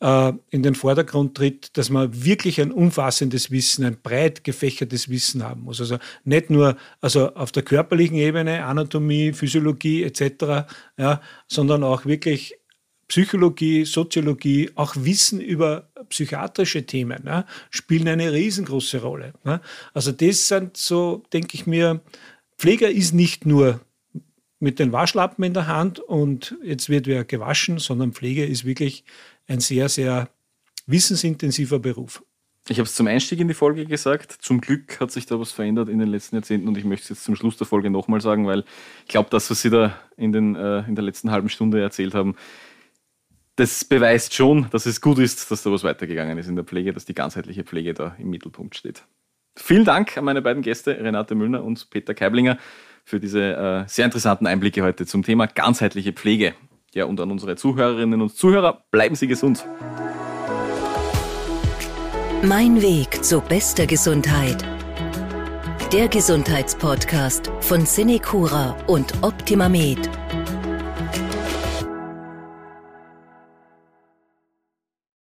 äh, 0.00 0.32
in 0.50 0.62
den 0.62 0.76
Vordergrund 0.76 1.36
tritt, 1.36 1.76
dass 1.76 1.90
man 1.90 2.24
wirklich 2.24 2.60
ein 2.60 2.70
umfassendes 2.70 3.50
Wissen, 3.50 3.84
ein 3.84 4.00
breit 4.00 4.44
gefächertes 4.44 5.08
Wissen 5.08 5.42
haben 5.42 5.62
muss. 5.62 5.80
Also 5.80 5.98
nicht 6.22 6.48
nur 6.48 6.76
also 7.00 7.34
auf 7.34 7.50
der 7.50 7.64
körperlichen 7.64 8.16
Ebene, 8.16 8.64
Anatomie, 8.64 9.32
Physiologie 9.32 10.04
etc., 10.04 10.68
ja, 10.96 11.20
sondern 11.48 11.82
auch 11.82 12.06
wirklich 12.06 12.61
Psychologie, 13.12 13.84
Soziologie, 13.84 14.70
auch 14.74 14.94
Wissen 14.96 15.38
über 15.38 15.90
psychiatrische 16.08 16.86
Themen 16.86 17.24
ne, 17.24 17.44
spielen 17.68 18.08
eine 18.08 18.32
riesengroße 18.32 19.02
Rolle. 19.02 19.34
Ne. 19.44 19.60
Also 19.92 20.12
das 20.12 20.48
sind 20.48 20.78
so, 20.78 21.22
denke 21.30 21.50
ich 21.52 21.66
mir, 21.66 22.00
Pfleger 22.56 22.90
ist 22.90 23.12
nicht 23.12 23.44
nur 23.44 23.82
mit 24.60 24.78
den 24.78 24.92
Waschlappen 24.92 25.44
in 25.44 25.52
der 25.52 25.66
Hand 25.66 25.98
und 25.98 26.56
jetzt 26.62 26.88
wird 26.88 27.06
wer 27.06 27.24
gewaschen, 27.24 27.78
sondern 27.78 28.14
Pflege 28.14 28.46
ist 28.46 28.64
wirklich 28.64 29.04
ein 29.46 29.60
sehr, 29.60 29.90
sehr 29.90 30.30
wissensintensiver 30.86 31.80
Beruf. 31.80 32.22
Ich 32.66 32.78
habe 32.78 32.86
es 32.86 32.94
zum 32.94 33.08
Einstieg 33.08 33.40
in 33.40 33.48
die 33.48 33.52
Folge 33.52 33.84
gesagt. 33.84 34.32
Zum 34.40 34.62
Glück 34.62 35.00
hat 35.00 35.10
sich 35.10 35.26
da 35.26 35.38
was 35.38 35.52
verändert 35.52 35.90
in 35.90 35.98
den 35.98 36.08
letzten 36.08 36.36
Jahrzehnten 36.36 36.66
und 36.66 36.78
ich 36.78 36.84
möchte 36.84 37.02
es 37.02 37.08
jetzt 37.10 37.24
zum 37.24 37.36
Schluss 37.36 37.58
der 37.58 37.66
Folge 37.66 37.90
nochmal 37.90 38.22
sagen, 38.22 38.46
weil 38.46 38.64
ich 39.04 39.08
glaube, 39.08 39.28
das, 39.28 39.50
was 39.50 39.60
Sie 39.60 39.68
da 39.68 39.98
in, 40.16 40.32
den, 40.32 40.56
äh, 40.56 40.88
in 40.88 40.94
der 40.94 41.04
letzten 41.04 41.30
halben 41.30 41.50
Stunde 41.50 41.78
erzählt 41.78 42.14
haben, 42.14 42.36
das 43.56 43.84
beweist 43.84 44.34
schon, 44.34 44.68
dass 44.70 44.86
es 44.86 45.00
gut 45.00 45.18
ist, 45.18 45.50
dass 45.50 45.62
da 45.62 45.70
was 45.70 45.84
weitergegangen 45.84 46.38
ist 46.38 46.48
in 46.48 46.56
der 46.56 46.64
Pflege, 46.64 46.92
dass 46.92 47.04
die 47.04 47.14
ganzheitliche 47.14 47.64
Pflege 47.64 47.94
da 47.94 48.16
im 48.18 48.30
Mittelpunkt 48.30 48.76
steht. 48.76 49.04
Vielen 49.56 49.84
Dank 49.84 50.16
an 50.16 50.24
meine 50.24 50.40
beiden 50.40 50.62
Gäste, 50.62 50.98
Renate 50.98 51.34
Müllner 51.34 51.62
und 51.62 51.90
Peter 51.90 52.14
Keiblinger, 52.14 52.58
für 53.04 53.20
diese 53.20 53.56
äh, 53.56 53.88
sehr 53.88 54.06
interessanten 54.06 54.46
Einblicke 54.46 54.82
heute 54.82 55.04
zum 55.06 55.22
Thema 55.22 55.46
ganzheitliche 55.46 56.12
Pflege. 56.12 56.54
Ja, 56.94 57.06
und 57.06 57.20
an 57.20 57.30
unsere 57.30 57.56
Zuhörerinnen 57.56 58.20
und 58.22 58.34
Zuhörer, 58.34 58.84
bleiben 58.90 59.14
Sie 59.14 59.26
gesund. 59.26 59.66
Mein 62.42 62.80
Weg 62.80 63.22
zu 63.24 63.40
bester 63.40 63.86
Gesundheit. 63.86 64.64
Der 65.92 66.08
Gesundheitspodcast 66.08 67.50
von 67.60 67.84
Cinecura 67.84 68.76
und 68.86 69.12
Optimamed. 69.22 70.21